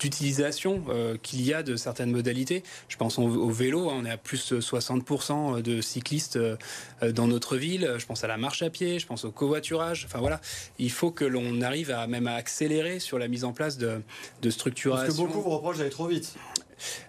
d'utilisation 0.00 0.84
euh, 0.88 1.16
qu'il 1.22 1.42
y 1.42 1.54
a 1.54 1.62
de 1.62 1.76
certaines 1.76 2.10
modalités. 2.10 2.62
Je 2.88 2.96
pense 2.96 3.18
au, 3.18 3.22
au 3.22 3.50
vélo, 3.50 3.88
hein, 3.90 3.94
on 3.98 4.04
est 4.04 4.10
à 4.10 4.16
plus 4.16 4.52
de 4.52 4.60
60% 4.60 5.62
de 5.62 5.80
cyclistes 5.80 6.38
dans 7.02 7.26
notre 7.26 7.56
ville. 7.56 7.94
Je 7.98 8.06
pense 8.06 8.24
à 8.24 8.26
la 8.26 8.36
marche 8.36 8.62
à 8.62 8.70
pied, 8.70 8.98
je 8.98 9.06
pense 9.06 9.24
au 9.24 9.30
covoiturage. 9.30 10.04
Enfin 10.06 10.18
voilà, 10.18 10.40
il 10.78 10.90
faut 10.90 11.10
que 11.12 11.24
l'on 11.24 11.60
arrive 11.62 11.90
à 11.90 12.06
même 12.06 12.26
à 12.26 12.34
accélérer 12.34 12.98
sur 12.98 13.18
la 13.18 13.28
mise 13.28 13.44
en 13.44 13.52
place 13.52 13.78
de, 13.78 13.86
de 13.86 14.00
Parce 14.42 14.54
structuration. 14.54 15.12
que 15.12 15.16
beaucoup 15.28 15.40
vous 15.40 15.50
reprochent 15.50 15.78
d'aller 15.78 15.90
trop 15.90 16.06
vite. 16.08 16.34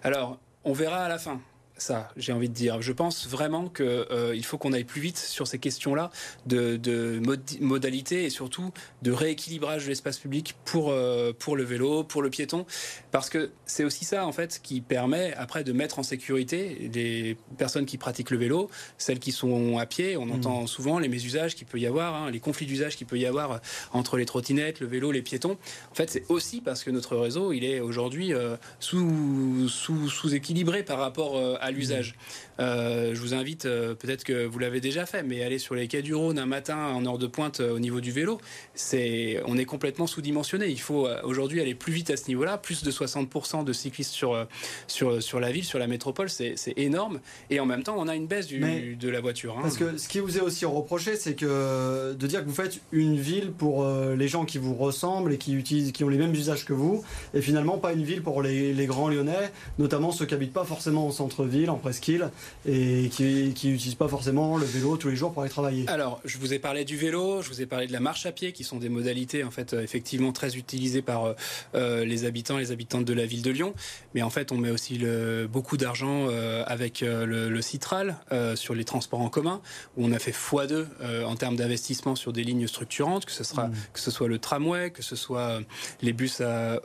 Alors, 0.04 0.38
on 0.64 0.72
verra 0.72 0.98
à 1.04 1.08
la 1.08 1.18
fin. 1.18 1.40
Ça, 1.78 2.08
j'ai 2.16 2.32
envie 2.32 2.48
de 2.48 2.54
dire. 2.54 2.80
Je 2.82 2.92
pense 2.92 3.28
vraiment 3.28 3.68
qu'il 3.68 4.06
il 4.34 4.44
faut 4.44 4.58
qu'on 4.58 4.72
aille 4.72 4.84
plus 4.84 5.00
vite 5.00 5.18
sur 5.18 5.46
ces 5.46 5.58
questions-là 5.58 6.10
de, 6.46 6.76
de 6.76 7.20
modalités 7.60 8.24
et 8.24 8.30
surtout 8.30 8.72
de 9.02 9.12
rééquilibrage 9.12 9.84
de 9.84 9.88
l'espace 9.88 10.18
public 10.18 10.54
pour, 10.64 10.90
euh, 10.90 11.32
pour 11.32 11.56
le 11.56 11.64
vélo, 11.64 12.04
pour 12.04 12.22
le 12.22 12.30
piéton. 12.30 12.66
Parce 13.10 13.30
que 13.30 13.50
c'est 13.64 13.84
aussi 13.84 14.04
ça, 14.04 14.26
en 14.26 14.32
fait, 14.32 14.60
qui 14.62 14.80
permet 14.80 15.34
après 15.34 15.64
de 15.64 15.72
mettre 15.72 15.98
en 15.98 16.02
sécurité 16.02 16.90
les 16.92 17.36
personnes 17.58 17.86
qui 17.86 17.98
pratiquent 17.98 18.30
le 18.30 18.38
vélo, 18.38 18.70
celles 18.98 19.18
qui 19.18 19.32
sont 19.32 19.78
à 19.78 19.86
pied. 19.86 20.16
On 20.16 20.30
entend 20.30 20.66
souvent 20.66 20.98
les 20.98 21.08
mésusages 21.08 21.54
qu'il 21.54 21.66
peut 21.66 21.78
y 21.78 21.86
avoir, 21.86 22.14
hein, 22.14 22.30
les 22.30 22.40
conflits 22.40 22.66
d'usage 22.66 22.96
qu'il 22.96 23.06
peut 23.06 23.18
y 23.18 23.26
avoir 23.26 23.60
entre 23.92 24.16
les 24.16 24.26
trottinettes, 24.26 24.80
le 24.80 24.86
vélo, 24.86 25.12
les 25.12 25.22
piétons. 25.22 25.56
En 25.90 25.94
fait, 25.94 26.10
c'est 26.10 26.24
aussi 26.28 26.60
parce 26.60 26.84
que 26.84 26.90
notre 26.90 27.16
réseau, 27.16 27.52
il 27.52 27.64
est 27.64 27.80
aujourd'hui 27.80 28.32
euh, 28.32 28.56
sous, 28.80 29.68
sous, 29.68 30.08
sous-équilibré 30.08 30.82
par 30.82 30.98
rapport 30.98 31.36
euh, 31.36 31.56
à 31.66 31.70
l'usage. 31.70 32.14
Euh, 32.58 33.14
je 33.14 33.20
vous 33.20 33.34
invite, 33.34 33.66
euh, 33.66 33.94
peut-être 33.94 34.24
que 34.24 34.46
vous 34.46 34.58
l'avez 34.58 34.80
déjà 34.80 35.04
fait, 35.04 35.22
mais 35.22 35.42
aller 35.42 35.58
sur 35.58 35.74
les 35.74 35.88
quais 35.88 36.00
du 36.02 36.14
Rhône 36.14 36.38
un 36.38 36.46
matin 36.46 36.76
en 36.78 37.04
heure 37.04 37.18
de 37.18 37.26
pointe 37.26 37.60
euh, 37.60 37.74
au 37.74 37.78
niveau 37.78 38.00
du 38.00 38.10
vélo, 38.12 38.40
c'est, 38.74 39.40
on 39.46 39.58
est 39.58 39.64
complètement 39.64 40.06
sous-dimensionné. 40.06 40.68
Il 40.68 40.80
faut 40.80 41.08
aujourd'hui 41.24 41.60
aller 41.60 41.74
plus 41.74 41.92
vite 41.92 42.10
à 42.10 42.16
ce 42.16 42.28
niveau-là. 42.28 42.56
Plus 42.58 42.82
de 42.82 42.90
60% 42.90 43.64
de 43.64 43.72
cyclistes 43.72 44.12
sur, 44.12 44.46
sur, 44.86 45.22
sur 45.22 45.40
la 45.40 45.52
ville, 45.52 45.64
sur 45.64 45.78
la 45.78 45.86
métropole, 45.86 46.30
c'est, 46.30 46.54
c'est 46.56 46.74
énorme. 46.78 47.20
Et 47.50 47.60
en 47.60 47.66
même 47.66 47.82
temps, 47.82 47.96
on 47.98 48.08
a 48.08 48.14
une 48.16 48.26
baisse 48.26 48.46
du, 48.46 48.58
Mais- 48.60 48.94
de 48.94 49.08
la 49.08 49.20
voiture. 49.20 49.56
hein. 49.58 49.62
Parce 49.62 49.76
que 49.76 49.98
ce 49.98 50.08
qui 50.08 50.20
vous 50.20 50.38
est 50.38 50.42
aussi 50.42 50.64
reproché, 50.64 51.16
c'est 51.16 51.34
que 51.34 52.14
de 52.14 52.26
dire 52.26 52.42
que 52.42 52.48
vous 52.48 52.54
faites 52.54 52.80
une 52.92 53.16
ville 53.18 53.50
pour 53.52 53.82
euh, 53.84 54.14
les 54.16 54.28
gens 54.28 54.44
qui 54.44 54.58
vous 54.58 54.74
ressemblent 54.74 55.32
et 55.32 55.38
qui 55.38 55.54
utilisent, 55.54 55.92
qui 55.92 56.04
ont 56.04 56.08
les 56.08 56.18
mêmes 56.18 56.32
usages 56.34 56.64
que 56.64 56.72
vous, 56.72 57.04
et 57.34 57.40
finalement 57.42 57.78
pas 57.78 57.92
une 57.92 58.04
ville 58.04 58.22
pour 58.22 58.42
les, 58.42 58.72
les 58.72 58.86
grands 58.86 59.08
Lyonnais, 59.08 59.50
notamment 59.78 60.12
ceux 60.12 60.26
qui 60.26 60.34
habitent 60.34 60.52
pas 60.52 60.64
forcément 60.64 61.06
au 61.08 61.12
centre-ville, 61.12 61.55
en 61.68 61.76
presqu'île, 61.76 62.30
et 62.68 63.08
qui 63.10 63.52
qui 63.54 63.70
utilisent 63.72 63.94
pas 63.94 64.08
forcément 64.08 64.56
le 64.58 64.66
vélo 64.66 64.96
tous 64.96 65.08
les 65.08 65.16
jours 65.16 65.32
pour 65.32 65.42
aller 65.42 65.50
travailler. 65.50 65.84
Alors, 65.88 66.20
je 66.24 66.38
vous 66.38 66.52
ai 66.52 66.58
parlé 66.58 66.84
du 66.84 66.96
vélo, 66.96 67.40
je 67.42 67.48
vous 67.48 67.62
ai 67.62 67.66
parlé 67.66 67.86
de 67.86 67.92
la 67.92 68.00
marche 68.00 68.26
à 68.26 68.32
pied, 68.32 68.52
qui 68.52 68.64
sont 68.64 68.76
des 68.78 68.88
modalités 68.88 69.42
en 69.44 69.50
fait 69.50 69.72
euh, 69.72 69.82
effectivement 69.82 70.32
très 70.32 70.56
utilisées 70.56 71.02
par 71.02 71.24
euh, 71.24 71.34
euh, 71.74 72.04
les 72.04 72.24
habitants, 72.24 72.58
les 72.58 72.70
habitantes 72.72 73.04
de 73.04 73.12
la 73.14 73.24
ville 73.26 73.42
de 73.42 73.50
Lyon. 73.50 73.74
Mais 74.14 74.22
en 74.22 74.30
fait, 74.30 74.52
on 74.52 74.58
met 74.58 74.70
aussi 74.70 74.98
le, 74.98 75.48
beaucoup 75.50 75.76
d'argent 75.76 76.26
euh, 76.28 76.62
avec 76.66 77.02
euh, 77.02 77.24
le, 77.26 77.48
le 77.48 77.62
Citral 77.62 78.16
sur 78.54 78.74
les 78.74 78.84
transports 78.84 79.20
en 79.20 79.28
commun, 79.30 79.60
où 79.96 80.04
on 80.06 80.12
a 80.12 80.18
fait 80.18 80.32
x2 80.32 80.86
euh, 81.00 81.24
en 81.24 81.36
termes 81.36 81.56
d'investissement 81.56 82.14
sur 82.16 82.32
des 82.32 82.44
lignes 82.44 82.66
structurantes, 82.66 83.24
que 83.24 83.32
ce 83.32 83.44
sera 83.44 83.68
Mm. 83.68 83.72
que 83.94 84.00
ce 84.00 84.10
soit 84.10 84.28
le 84.28 84.38
tramway, 84.38 84.90
que 84.90 85.02
ce 85.02 85.16
soit 85.16 85.60
les 86.02 86.12
bus 86.12 86.40
à, 86.40 86.80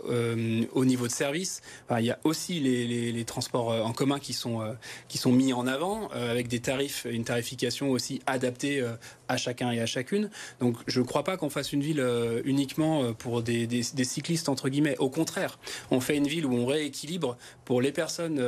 au 0.74 0.86
niveau 0.86 1.08
de 1.08 1.12
service. 1.12 1.62
Enfin, 1.88 2.00
il 2.00 2.06
y 2.06 2.12
a 2.12 2.20
aussi 2.24 2.60
les, 2.60 2.88
les- 2.88 3.12
les 3.12 3.26
transports 3.26 3.70
en 3.86 3.92
commun 3.94 4.20
qui 4.20 4.34
sont 4.34 4.61
euh, 4.62 4.74
qui 5.08 5.18
sont 5.18 5.32
mis 5.32 5.54
en 5.54 5.68
avant 5.68 6.10
euh, 6.16 6.32
avec 6.32 6.48
des 6.48 6.60
tarifs, 6.60 7.06
une 7.10 7.24
tarification 7.24 7.90
aussi 7.92 8.22
adaptée 8.26 8.80
euh, 8.82 8.94
à 9.28 9.38
chacun 9.38 9.72
et 9.72 9.80
à 9.80 9.86
chacune. 9.86 10.30
Donc 10.60 10.78
je 10.88 11.00
ne 11.00 11.06
crois 11.06 11.24
pas 11.24 11.38
qu'on 11.38 11.50
fasse 11.50 11.74
une 11.74 11.82
ville 11.82 12.06
uniquement 12.46 13.14
pour 13.14 13.42
des, 13.42 13.66
des- 13.68 13.84
des 13.94 14.04
cyclistes 14.04 14.50
entre 14.50 14.70
guillemets. 14.70 14.98
Au 15.00 15.10
contraire, 15.10 15.58
on 15.90 16.00
fait 16.00 16.18
une 16.18 16.28
ville 16.28 16.46
où 16.46 16.54
on 16.54 16.66
rééquilibre 16.66 17.38
pour 17.66 17.82
les 17.82 17.92
personnes, 17.92 18.42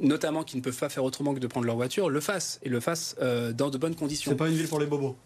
notamment 0.00 0.42
qui 0.42 0.56
ne 0.56 0.62
peuvent 0.62 0.76
pas 0.78 0.88
faire 0.88 1.04
autrement 1.04 1.34
que 1.34 1.38
de 1.40 1.46
prendre 1.46 1.66
leur 1.66 1.76
voiture, 1.76 2.08
le 2.10 2.20
fassent 2.20 2.58
et 2.62 2.68
le 2.68 2.80
fassent 2.80 3.16
dans 3.54 3.70
de 3.70 3.78
bonnes 3.78 3.92
C'est 3.92 3.98
conditions. 3.98 4.34
pas 4.36 4.48
une 4.48 4.54
ville 4.56 4.68
pour 4.68 4.80
les 4.80 4.86
bobos? 4.86 5.16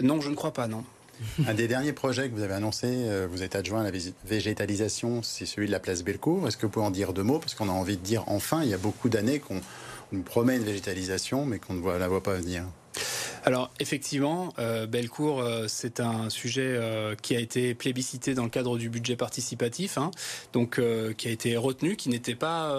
Non, 0.00 0.20
je 0.20 0.30
ne 0.30 0.34
crois 0.34 0.52
pas, 0.52 0.66
non. 0.66 0.84
Un 1.46 1.54
des 1.54 1.68
derniers 1.68 1.92
projets 1.92 2.28
que 2.28 2.34
vous 2.34 2.42
avez 2.42 2.54
annoncé, 2.54 2.86
euh, 2.88 3.28
vous 3.30 3.42
êtes 3.42 3.54
adjoint 3.54 3.80
à 3.80 3.90
la 3.90 3.98
végétalisation, 4.24 5.22
c'est 5.22 5.46
celui 5.46 5.66
de 5.66 5.72
la 5.72 5.80
place 5.80 6.02
Bellecour. 6.02 6.46
Est-ce 6.48 6.56
que 6.56 6.66
vous 6.66 6.72
pouvez 6.72 6.86
en 6.86 6.90
dire 6.90 7.12
deux 7.12 7.22
mots? 7.22 7.38
Parce 7.38 7.54
qu'on 7.54 7.68
a 7.68 7.72
envie 7.72 7.96
de 7.96 8.02
dire 8.02 8.24
enfin, 8.26 8.62
il 8.62 8.68
y 8.68 8.74
a 8.74 8.78
beaucoup 8.78 9.08
d'années 9.08 9.38
qu'on 9.38 9.60
on 10.12 10.16
nous 10.16 10.22
promet 10.22 10.56
une 10.56 10.64
végétalisation, 10.64 11.46
mais 11.46 11.58
qu'on 11.58 11.74
ne 11.74 11.98
la 11.98 12.08
voit 12.08 12.22
pas 12.22 12.34
venir. 12.34 12.64
Alors 13.44 13.70
effectivement, 13.80 14.52
euh, 14.60 14.86
Bellecour, 14.86 15.40
euh, 15.40 15.66
c'est 15.66 15.98
un 15.98 16.30
sujet 16.30 16.62
euh, 16.64 17.16
qui 17.20 17.34
a 17.34 17.40
été 17.40 17.74
plébiscité 17.74 18.34
dans 18.34 18.44
le 18.44 18.50
cadre 18.50 18.78
du 18.78 18.88
budget 18.88 19.16
participatif, 19.16 19.98
hein, 19.98 20.12
donc 20.52 20.78
euh, 20.78 21.12
qui 21.12 21.26
a 21.26 21.32
été 21.32 21.56
retenu, 21.56 21.96
qui 21.96 22.08
n'était 22.08 22.36
pas 22.36 22.72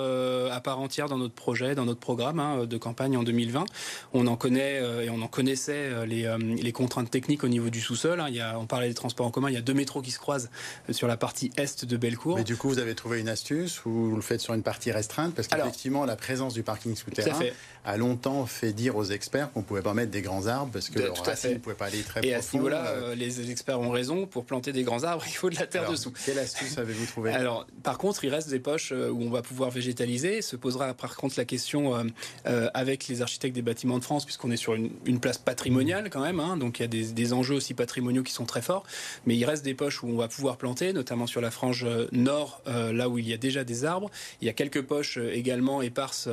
à 0.52 0.62
part 0.62 0.80
entière 0.80 1.10
dans 1.10 1.18
notre 1.18 1.34
projet, 1.34 1.76
dans 1.76 1.86
notre 1.86 2.00
programme 2.00 2.40
hein, 2.40 2.66
de 2.66 2.78
campagne 2.78 3.18
en 3.18 3.24
2020. 3.24 3.66
On 4.14 4.28
en 4.28 4.36
connaît 4.38 4.82
et 5.04 5.10
on 5.10 5.22
en 5.22 5.28
connaissait 5.28 6.06
les, 6.06 6.34
les 6.40 6.72
contraintes 6.72 7.12
techniques 7.12 7.44
au 7.44 7.48
niveau 7.48 7.70
du 7.70 7.82
sous-sol. 7.82 8.20
hein. 8.20 8.28
Il 8.30 8.36
y 8.36 8.42
a, 8.42 8.58
on 8.58 8.66
parlait 8.66 8.88
des 8.88 8.94
transports 8.94 9.26
en 9.26 9.32
commun, 9.32 9.50
il 9.50 9.54
y 9.54 9.58
a 9.58 9.62
deux 9.62 9.74
métros 9.74 10.02
qui 10.02 10.12
se 10.12 10.20
croisent 10.20 10.50
sur 10.92 11.08
la 11.08 11.18
partie 11.18 11.52
est 11.58 11.86
de 11.86 11.98
Bellecour. 11.98 12.38
Mais 12.38 12.44
du 12.44 12.56
coup, 12.56 12.70
vous 12.70 12.80
avez 12.80 12.96
trouvé 12.96 13.20
une 13.20 13.30
astuce 13.30 13.86
ou 13.86 13.90
vous 13.90 14.16
le 14.16 14.22
faites 14.22 14.42
sur 14.42 14.54
une 14.54 14.64
partie 14.64 14.92
restreinte? 14.92 15.34
Parce 15.36 15.48
qu'effectivement, 15.48 16.06
la 16.06 16.16
présence 16.16 16.54
du 16.54 16.64
parking 16.64 16.96
souterrain 16.96 17.40
a 17.86 17.98
longtemps 17.98 18.46
fait 18.46 18.72
dire 18.72 18.96
aux 18.96 19.06
experts 19.06 19.52
qu'on 19.52 19.60
ne 19.60 19.66
pouvait 19.66 19.82
pas 19.82 19.94
mettre 19.94 20.12
des 20.12 20.22
grands 20.22 20.48
arbres 20.48 20.53
parce 20.72 20.90
que 20.90 21.00
De- 21.00 21.04
leurs 21.06 21.24
racines 21.26 21.54
ne 21.54 21.58
pouvaient 21.58 21.76
pas 21.76 21.86
aller 21.86 22.02
très 22.02 22.20
Et 22.22 22.32
profond. 22.32 22.38
à 22.40 22.42
ce 22.42 22.56
niveau-là, 22.58 22.86
Euh, 22.88 23.02
euh, 23.12 23.16
les 23.16 23.50
experts 23.52 23.80
ont 23.80 23.90
raison. 23.90 24.26
Pour 24.26 24.46
planter 24.46 24.72
des 24.72 24.84
grands 24.84 25.04
arbres, 25.04 25.24
il 25.28 25.34
faut 25.34 25.50
de 25.50 25.56
la 25.56 25.68
terre 25.68 25.82
alors, 25.82 25.94
dessous. 25.94 26.14
Quelle 26.26 26.40
astuce 26.40 26.78
avez-vous 26.78 27.06
trouvé 27.06 27.32
Alors, 27.32 27.66
par 27.84 27.98
contre, 27.98 28.24
il 28.24 28.30
reste 28.30 28.50
des 28.50 28.60
poches 28.60 28.92
euh, 28.92 29.10
où 29.10 29.22
on 29.24 29.30
va 29.30 29.42
pouvoir 29.42 29.70
végétaliser. 29.72 30.42
Se 30.42 30.56
posera 30.56 30.94
par 30.94 31.16
contre 31.16 31.36
la 31.38 31.46
question 31.46 31.96
euh, 31.96 32.04
euh, 32.48 32.70
avec 32.74 33.08
les 33.08 33.22
architectes 33.22 33.56
des 33.56 33.62
bâtiments 33.62 33.98
de 34.00 34.04
France, 34.04 34.26
puisqu'on 34.26 34.52
est 34.52 34.58
sur 34.58 34.74
une, 34.76 34.92
une 35.06 35.20
place 35.20 35.38
patrimoniale 35.38 36.10
quand 36.10 36.22
même. 36.22 36.40
hein. 36.40 36.58
donc 36.58 36.80
il 36.80 36.84
y 36.84 36.86
a 36.86 36.88
des, 36.88 37.06
des 37.12 37.34
enjeux 37.34 37.56
aussi 37.56 37.74
patrimoniaux 37.74 38.24
qui 38.24 38.34
sont 38.34 38.46
très 38.46 38.62
forts. 38.62 38.84
Mais 39.26 39.36
il 39.36 39.46
reste 39.46 39.64
des 39.66 39.74
poches 39.74 40.04
où 40.04 40.08
on 40.08 40.18
va 40.18 40.28
pouvoir 40.28 40.58
planter, 40.58 40.94
notamment 40.94 41.28
sur 41.28 41.42
la 41.42 41.52
frange 41.52 41.86
nord, 42.12 42.62
euh, 42.68 42.92
là 42.94 43.10
où 43.10 43.18
il 43.18 43.28
y 43.28 43.34
a 43.34 43.38
déjà 43.38 43.64
des 43.64 43.86
arbres. 43.86 44.10
Il 44.42 44.46
y 44.48 44.50
a 44.50 44.54
quelques 44.54 44.82
poches 44.82 45.18
également 45.18 45.82
éparses 45.82 46.28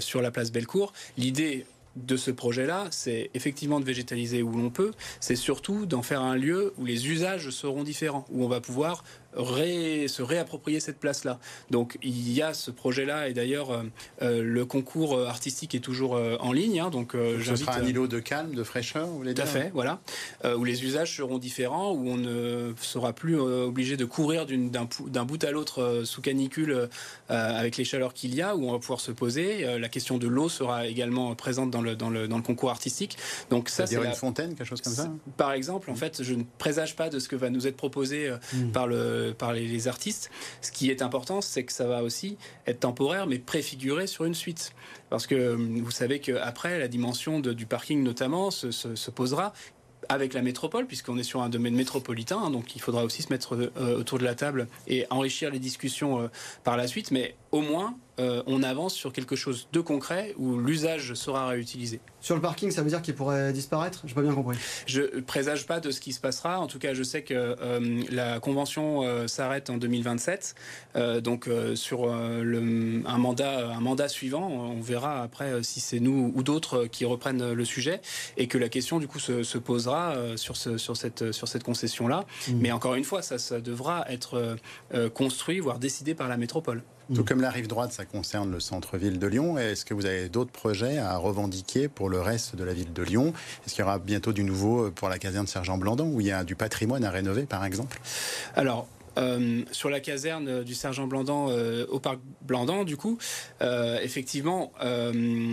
sur 0.00 0.22
la 0.22 0.30
place 0.30 0.50
Bellecour. 0.52 0.92
L'idée 1.16 1.66
de 1.96 2.16
ce 2.16 2.30
projet-là, 2.30 2.86
c'est 2.90 3.30
effectivement 3.34 3.80
de 3.80 3.84
végétaliser 3.84 4.42
où 4.42 4.52
l'on 4.52 4.70
peut, 4.70 4.92
c'est 5.20 5.36
surtout 5.36 5.84
d'en 5.86 6.02
faire 6.02 6.22
un 6.22 6.36
lieu 6.36 6.72
où 6.78 6.84
les 6.86 7.08
usages 7.08 7.50
seront 7.50 7.82
différents, 7.84 8.24
où 8.30 8.44
on 8.44 8.48
va 8.48 8.60
pouvoir 8.60 9.04
ré- 9.34 10.08
se 10.08 10.22
réapproprier 10.22 10.80
cette 10.80 10.98
place-là. 10.98 11.38
Donc 11.70 11.98
il 12.02 12.32
y 12.32 12.40
a 12.40 12.54
ce 12.54 12.70
projet-là, 12.70 13.28
et 13.28 13.34
d'ailleurs 13.34 13.70
euh, 13.70 13.82
euh, 14.22 14.42
le 14.42 14.64
concours 14.64 15.16
euh, 15.16 15.26
artistique 15.26 15.74
est 15.74 15.80
toujours 15.80 16.16
euh, 16.16 16.36
en 16.40 16.52
ligne, 16.52 16.80
hein, 16.80 16.90
donc 16.90 17.14
euh, 17.14 17.42
Ce 17.42 17.56
sera 17.56 17.76
un 17.76 17.84
îlot 17.84 18.06
de 18.06 18.20
calme, 18.20 18.54
de 18.54 18.62
fraîcheur, 18.64 19.06
vous 19.06 19.18
voulez 19.18 19.34
tout 19.34 19.42
à 19.42 19.46
fait, 19.46 19.70
voilà. 19.74 20.00
Où 20.56 20.64
les 20.64 20.84
usages 20.84 21.16
seront 21.16 21.38
différents, 21.38 21.92
où 21.92 22.08
on 22.08 22.16
ne 22.16 22.72
sera 22.80 23.12
plus 23.12 23.38
obligé 23.38 23.96
de 23.96 24.04
courir 24.04 24.46
d'un 24.46 25.24
bout 25.24 25.42
à 25.44 25.50
l'autre 25.50 26.02
sous 26.04 26.20
canicule 26.22 26.88
avec 27.28 27.76
les 27.76 27.84
chaleurs 27.84 28.14
qu'il 28.14 28.34
y 28.34 28.42
a, 28.42 28.56
où 28.56 28.68
on 28.68 28.72
va 28.72 28.78
pouvoir 28.78 29.00
se 29.00 29.12
poser. 29.12 29.78
La 29.78 29.88
question 29.88 30.18
de 30.18 30.26
l'eau 30.26 30.48
sera 30.48 30.86
également 30.86 31.34
présente 31.34 31.70
dans 31.70 31.81
le, 31.82 31.96
dans 31.96 32.10
le, 32.10 32.28
dans 32.28 32.36
le 32.36 32.42
concours 32.42 32.70
artistique. 32.70 33.16
Donc 33.50 33.68
ça, 33.68 33.86
c'est 33.86 33.94
C'est-à-dire 33.94 34.02
la- 34.04 34.10
une 34.10 34.16
fontaine, 34.16 34.54
quelque 34.54 34.66
chose 34.66 34.80
comme 34.80 34.92
ça 34.92 35.10
par 35.36 35.52
exemple, 35.52 35.90
en 35.90 35.94
fait, 35.94 36.22
je 36.22 36.34
ne 36.34 36.42
présage 36.58 36.96
pas 36.96 37.08
de 37.10 37.18
ce 37.18 37.28
que 37.28 37.36
va 37.36 37.50
nous 37.50 37.66
être 37.66 37.76
proposé 37.76 38.28
euh, 38.28 38.36
Mm. 38.54 38.72
par, 38.72 38.86
le, 38.86 39.34
par 39.36 39.52
les, 39.52 39.66
les 39.66 39.88
artistes. 39.88 40.30
Ce 40.60 40.70
qui 40.72 40.90
est 40.90 41.02
important, 41.02 41.40
c'est 41.40 41.64
que 41.64 41.72
ça 41.72 41.86
va 41.86 42.02
aussi 42.02 42.36
être 42.66 42.80
temporaire, 42.80 43.26
mais 43.26 43.38
préfiguré 43.38 44.06
sur 44.06 44.24
une 44.24 44.34
suite. 44.34 44.72
Parce 45.10 45.26
que 45.26 45.34
euh, 45.34 45.56
vous 45.82 45.90
savez 45.90 46.20
qu'après, 46.20 46.78
la 46.78 46.88
dimension 46.88 47.40
de- 47.40 47.52
du 47.52 47.66
parking 47.66 48.02
notamment 48.02 48.50
se, 48.50 48.70
se- 48.70 48.94
se 48.94 49.10
posera 49.10 49.52
avec 50.08 50.34
la 50.34 50.42
métropole, 50.42 50.86
puisqu'on 50.86 51.16
est 51.16 51.22
sur 51.22 51.42
un 51.42 51.48
domaine 51.48 51.74
métropolitain, 51.74 52.38
hein, 52.38 52.50
donc 52.50 52.74
il 52.74 52.80
faudra 52.82 53.04
aussi 53.04 53.22
se 53.22 53.32
mettre 53.32 53.54
euh, 53.76 53.98
autour 54.00 54.18
de 54.18 54.24
la 54.24 54.34
table 54.34 54.66
et 54.88 55.06
enrichir 55.10 55.50
les 55.50 55.60
discussions 55.60 56.20
euh, 56.22 56.28
par 56.64 56.76
la 56.76 56.88
suite. 56.88 57.10
Mais 57.12 57.36
au 57.52 57.60
moins, 57.60 57.94
euh, 58.18 58.42
on 58.46 58.62
avance 58.62 58.94
sur 58.94 59.12
quelque 59.12 59.36
chose 59.36 59.68
de 59.72 59.80
concret 59.80 60.34
où 60.36 60.58
l'usage 60.58 61.14
sera 61.14 61.46
réutilisé. 61.46 62.00
Sur 62.20 62.34
le 62.34 62.42
parking, 62.42 62.70
ça 62.70 62.82
veut 62.82 62.88
dire 62.88 63.00
qu'il 63.00 63.14
pourrait 63.14 63.52
disparaître? 63.52 64.02
J'ai 64.06 64.14
pas 64.14 64.22
bien 64.22 64.34
compris. 64.34 64.56
Je 64.86 65.20
présage 65.20 65.66
pas 65.66 65.80
de 65.80 65.90
ce 65.90 66.00
qui 66.00 66.12
se 66.12 66.20
passera. 66.20 66.60
En 66.60 66.66
tout 66.66 66.78
cas, 66.78 66.94
je 66.94 67.02
sais 67.02 67.22
que 67.22 67.34
euh, 67.34 68.02
la 68.10 68.38
convention 68.38 69.02
euh, 69.02 69.26
s'arrête 69.26 69.70
en 69.70 69.76
2027. 69.76 70.54
donc 71.22 71.48
sur 71.74 72.06
le, 72.06 73.02
un 73.06 73.18
mandat, 73.18 73.68
un 73.68 73.80
mandat 73.80 74.08
suivant, 74.08 74.48
on 74.48 74.80
verra 74.80 75.22
après 75.22 75.62
si 75.62 75.80
c'est 75.80 76.00
nous 76.00 76.32
ou 76.34 76.42
d'autres 76.42 76.86
qui 76.86 77.04
reprennent 77.04 77.52
le 77.52 77.64
sujet 77.64 78.00
et 78.36 78.46
que 78.46 78.58
la 78.58 78.68
question 78.68 78.98
du 78.98 79.08
coup 79.08 79.18
se, 79.18 79.58
posera 79.58 80.14
sur, 80.36 80.56
ce, 80.56 80.78
sur 80.78 80.96
cette 80.96 81.32
sur 81.32 81.48
cette 81.48 81.64
concession 81.64 82.08
là. 82.08 82.24
Mmh. 82.48 82.52
Mais 82.60 82.72
encore 82.72 82.94
une 82.94 83.04
fois, 83.04 83.22
ça, 83.22 83.38
ça 83.38 83.60
devra 83.60 84.04
être 84.10 84.56
construit, 85.14 85.60
voire 85.60 85.78
décidé 85.78 86.14
par 86.14 86.28
la 86.28 86.36
métropole. 86.36 86.82
Tout 87.14 87.24
comme 87.24 87.40
la 87.40 87.50
rive 87.50 87.66
droite, 87.66 87.92
ça 87.92 88.04
concerne 88.04 88.50
le 88.50 88.60
centre-ville 88.60 89.18
de 89.18 89.26
Lyon. 89.26 89.58
Est-ce 89.58 89.84
que 89.84 89.92
vous 89.92 90.06
avez 90.06 90.28
d'autres 90.28 90.50
projets 90.50 90.98
à 90.98 91.16
revendiquer 91.16 91.88
pour 91.88 92.08
le 92.08 92.20
reste 92.20 92.56
de 92.56 92.64
la 92.64 92.72
ville 92.72 92.92
de 92.92 93.02
Lyon? 93.02 93.32
Est-ce 93.66 93.74
qu'il 93.74 93.82
y 93.82 93.84
aura 93.84 93.98
bientôt 93.98 94.32
du 94.32 94.44
nouveau 94.44 94.90
pour 94.90 95.08
la 95.08 95.18
caserne 95.18 95.46
Sergent 95.46 95.76
Blandan, 95.78 96.10
où 96.12 96.20
il 96.20 96.28
y 96.28 96.32
a 96.32 96.44
du 96.44 96.54
patrimoine 96.54 97.04
à 97.04 97.10
rénover, 97.10 97.44
par 97.44 97.64
exemple? 97.64 98.00
Alors, 98.54 98.86
euh, 99.18 99.62
sur 99.72 99.90
la 99.90 100.00
caserne 100.00 100.64
du 100.64 100.74
sergent 100.74 101.06
Blandan 101.06 101.48
euh, 101.50 101.86
au 101.88 101.98
parc 101.98 102.20
Blandan, 102.42 102.84
du 102.84 102.96
coup, 102.96 103.18
euh, 103.60 104.00
effectivement, 104.02 104.72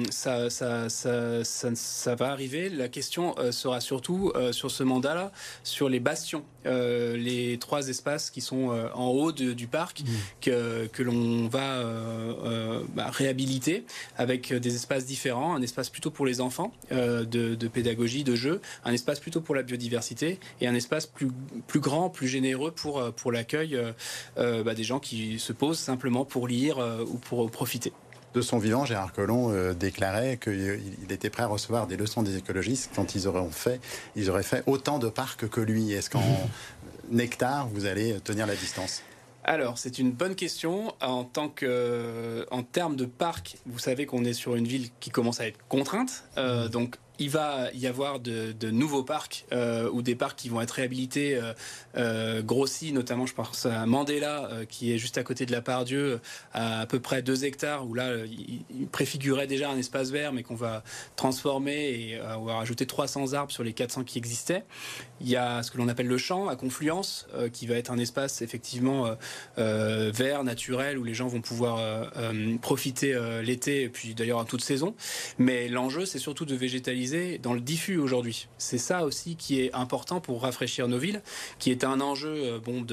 ça, 0.10 0.50
ça, 0.50 0.89
ça, 0.89 1.43
ça, 1.43 2.15
va 2.15 2.32
arriver. 2.32 2.69
La 2.69 2.88
question 2.88 3.36
sera 3.52 3.82
surtout 3.82 4.34
sur 4.52 4.72
ce 4.72 4.84
mandat-là, 4.84 5.32
sur 5.63 5.89
les 5.89 6.00
bastions, 6.00 6.43
les 6.65 7.58
trois 7.60 7.88
espaces 7.89 8.30
qui 8.30 8.41
sont 8.41 8.69
en 8.93 9.08
haut 9.08 9.32
du 9.32 9.67
parc, 9.67 10.02
mmh. 10.02 10.06
que, 10.41 10.88
que 10.88 11.04
l'on 11.04 11.48
va 11.48 11.84
bah, 12.93 13.10
réhabiliter 13.12 13.86
avec 14.17 14.54
des 14.54 14.76
espaces 14.76 15.06
différents, 15.06 15.56
un 15.56 15.62
espace 15.62 15.89
plutôt 15.89 16.12
pour 16.12 16.26
les 16.26 16.41
enfants 16.41 16.74
de, 16.91 17.24
de, 17.26 17.67
pédagogie, 17.67 18.24
de 18.24 18.36
jeu, 18.36 18.62
un 18.84 18.93
espace 18.93 19.19
plutôt 19.19 19.41
pour 19.41 19.56
la 19.56 19.63
biodiversité 19.63 20.39
et 20.62 20.67
un 20.67 20.76
espace 20.76 21.06
plus, 21.06 21.30
plus 21.67 21.80
grand, 21.80 22.10
plus 22.10 22.28
généreux 22.28 22.72
pour, 22.72 23.13
pour 23.13 23.32
la 23.32 23.43
accueille 23.49 23.75
euh, 23.75 23.91
euh, 24.38 24.63
bah, 24.63 24.75
des 24.75 24.83
gens 24.83 24.99
qui 24.99 25.39
se 25.39 25.53
posent 25.53 25.79
simplement 25.79 26.23
pour 26.23 26.47
lire 26.47 26.77
euh, 26.77 27.03
ou 27.03 27.17
pour 27.17 27.49
profiter. 27.49 27.91
De 28.35 28.41
son 28.41 28.59
vivant, 28.59 28.85
Gérard 28.85 29.12
Collomb 29.12 29.73
déclarait 29.73 30.38
qu'il 30.38 31.09
était 31.09 31.31
prêt 31.31 31.41
à 31.41 31.47
recevoir 31.47 31.88
des 31.88 31.97
leçons 31.97 32.21
des 32.21 32.38
écologistes 32.38 32.91
quand 32.95 33.15
ils 33.15 33.27
auraient 33.27 33.43
fait, 33.49 33.81
ils 34.15 34.29
auraient 34.29 34.43
fait 34.43 34.62
autant 34.67 34.99
de 34.99 35.09
parcs 35.09 35.49
que 35.49 35.62
lui. 35.62 35.93
Est-ce 35.93 36.12
qu'en 36.12 36.21
nectar, 37.09 37.67
vous 37.69 37.88
allez 37.88 38.19
tenir 38.19 38.45
la 38.45 38.53
distance? 38.53 39.01
Alors, 39.43 39.79
c'est 39.79 39.97
une 39.97 40.12
bonne 40.12 40.35
question. 40.35 40.93
En 41.01 41.23
tant 41.23 41.49
que, 41.49 42.45
en 42.51 42.62
termes 42.62 42.95
de 42.95 43.05
parcs, 43.05 43.57
vous 43.65 43.79
savez 43.79 44.05
qu'on 44.05 44.23
est 44.23 44.33
sur 44.33 44.55
une 44.55 44.67
ville 44.67 44.89
qui 44.99 45.09
commence 45.09 45.39
à 45.39 45.47
être 45.47 45.57
contrainte. 45.67 46.25
Mmh. 46.38 46.67
donc, 46.67 46.97
il 47.19 47.29
va 47.29 47.69
y 47.73 47.86
avoir 47.86 48.19
de, 48.19 48.71
nouveaux 48.71 49.03
parcs 49.03 49.45
euh, 49.51 49.89
ou 49.91 50.01
des 50.01 50.15
parcs 50.15 50.38
qui 50.38 50.49
vont 50.49 50.62
être 50.62 50.71
réhabilités, 50.71 51.36
euh, 51.36 51.53
euh, 51.97 52.41
grossis, 52.41 52.93
notamment 52.93 53.25
je 53.25 53.34
pense 53.34 53.65
à 53.65 53.86
Mandela, 53.86 54.49
qui 54.69 54.93
est 54.93 54.97
juste 54.97 55.17
à 55.17 55.23
côté 55.23 55.45
de 55.45 55.51
la 55.51 55.62
Pardieu, 55.62 56.21
à 56.53 56.79
à 56.79 56.86
peu 56.86 56.99
près 56.99 57.21
2 57.21 57.43
hectares, 57.43 57.86
où 57.88 57.93
là, 57.93 58.15
il, 58.25 58.88
préfigurait 58.88 59.47
déjà 59.47 59.69
un 59.69 59.77
espace 59.77 60.12
vert, 60.12 60.32
mais 60.32 60.43
qu'on 60.43 60.55
va 60.55 60.84
transformer 61.15 61.89
et 61.89 62.19
on 62.38 62.45
va 62.45 62.55
rajouter 62.55 62.86
300 62.86 63.34
arbres 63.34 63.51
sur 63.51 63.63
les 63.63 63.73
400 63.73 64.03
qui 64.05 64.17
existaient. 64.17 64.63
Il 65.19 65.27
y 65.27 65.36
a 65.36 65.62
ce 65.62 65.71
que 65.71 65.77
l'on 65.77 65.89
appelle 65.89 66.08
le 66.08 66.17
champ 66.17 66.47
à 66.47 66.55
Confluence, 66.55 67.27
qui 67.51 67.67
va 67.67 67.75
être 67.75 67.91
un 67.91 67.97
espace 67.97 68.41
effectivement 68.41 69.10
vert, 69.58 70.43
naturel, 70.43 70.97
où 70.97 71.03
les 71.03 71.13
gens 71.13 71.27
vont 71.27 71.41
pouvoir 71.41 72.12
profiter 72.62 73.19
l'été, 73.43 73.84
et 73.84 73.89
puis 73.89 74.15
d'ailleurs 74.15 74.39
en 74.39 74.45
toute 74.45 74.63
saison. 74.63 74.95
Mais 75.38 75.67
l'enjeu, 75.67 76.05
c'est 76.05 76.19
surtout 76.19 76.45
de 76.45 76.55
végétaliser 76.55 77.09
dans 77.41 77.54
le 77.54 77.62
diffus 77.62 77.98
aujourd'hui. 77.98 78.48
C'est 78.58 78.78
ça 78.78 79.06
aussi 79.06 79.36
qui 79.36 79.62
est 79.62 79.74
important 79.74 80.19
pour 80.19 80.41
rafraîchir 80.41 80.88
nos 80.88 80.98
villes, 80.98 81.22
qui 81.58 81.72
est 81.72 81.84
un 81.84 82.02
enjeu 82.02 82.34
euh, 82.36 82.60
bon, 82.60 82.86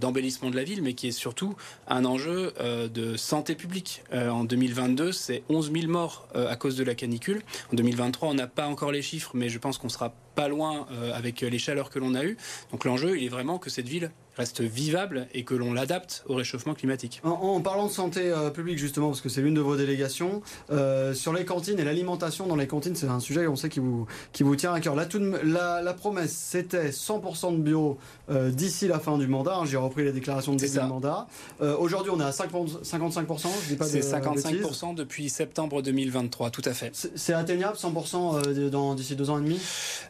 d'embellissement 0.00 0.50
de, 0.50 0.56
la 0.56 0.64
ville, 0.64 0.82
mais 0.82 0.94
qui 0.94 1.08
est 1.08 1.12
surtout 1.12 1.54
un 1.88 2.04
enjeu 2.04 2.52
euh, 2.60 2.88
de 2.88 3.16
santé 3.16 3.54
publique. 3.54 4.02
Euh, 4.12 4.30
en 4.30 4.44
2022, 4.44 5.12
c'est 5.12 5.42
11 5.48 5.72
000 5.72 5.86
morts 5.88 6.28
à 6.34 6.56
cause 6.56 6.76
de 6.76 6.84
la 6.84 6.94
canicule. 6.94 7.42
En 7.72 7.76
2023, 7.76 8.28
on 8.28 8.34
n'a 8.34 8.46
pas 8.46 8.66
encore 8.66 8.92
les 8.92 9.02
chiffres, 9.02 9.32
mais 9.34 9.48
je 9.48 9.58
pense 9.58 9.78
qu'on 9.78 9.88
sera 9.88 10.14
pas 10.34 10.48
loin 10.48 10.86
avec 11.12 11.42
les 11.42 11.58
chaleurs 11.58 11.90
que 11.90 11.98
l'on 11.98 12.14
a 12.14 12.24
eues. 12.24 12.36
Donc 12.72 12.84
l'enjeu, 12.84 13.16
il 13.16 13.24
est 13.24 13.28
vraiment 13.28 13.58
que 13.58 13.70
cette 13.70 13.88
ville 13.88 14.10
reste 14.36 14.60
vivable 14.60 15.28
et 15.32 15.44
que 15.44 15.54
l'on 15.54 15.72
l'adapte 15.72 16.24
au 16.26 16.34
réchauffement 16.34 16.74
climatique. 16.74 17.20
En, 17.24 17.60
parlant 17.60 17.86
de 17.86 17.92
santé 17.92 18.30
euh, 18.30 18.50
publique 18.50 18.78
justement, 18.78 19.08
parce 19.08 19.20
que 19.20 19.28
c'est 19.28 19.40
l'une 19.40 19.54
de 19.54 19.60
vos 19.60 19.76
délégations, 19.76 20.42
euh, 20.70 21.14
sur 21.14 21.32
les 21.32 21.44
cantines 21.44 21.78
et 21.78 21.84
l'alimentation 21.84 22.46
dans 22.46 22.56
les 22.56 22.66
cantines, 22.66 22.96
c'est 22.96 23.08
un 23.08 23.20
sujet 23.20 23.46
on 23.46 23.56
sait 23.56 23.68
qui 23.68 23.80
vous, 23.80 24.06
qui 24.32 24.42
vous 24.42 24.56
tient 24.56 24.72
à 24.72 24.80
cœur. 24.80 24.94
La, 24.94 25.06
la, 25.44 25.82
la 25.82 25.94
promesse, 25.94 26.32
c'était 26.32 26.90
100% 26.90 27.56
de 27.56 27.62
bio 27.62 27.98
euh, 28.30 28.50
d'ici 28.50 28.88
la 28.88 28.98
fin 28.98 29.18
du 29.18 29.26
mandat. 29.26 29.56
Hein, 29.56 29.66
j'ai 29.66 29.76
repris 29.76 30.04
les 30.04 30.12
déclarations 30.12 30.52
de 30.52 30.58
début 30.58 30.78
du 30.78 30.86
mandat. 30.86 31.26
Aujourd'hui, 31.78 32.10
on 32.14 32.20
est 32.20 32.24
à 32.24 32.32
50, 32.32 32.84
55%, 32.84 33.48
je 33.68 33.74
pas 33.74 33.84
C'est 33.84 34.00
55% 34.00 34.94
depuis 34.94 35.28
septembre 35.28 35.82
2023, 35.82 36.50
tout 36.50 36.62
à 36.64 36.72
fait. 36.72 36.90
C'est 37.14 37.32
atteignable 37.32 37.76
100% 37.76 38.94
d'ici 38.94 39.16
deux 39.16 39.30
ans 39.30 39.38
et 39.38 39.42
demi? 39.42 39.60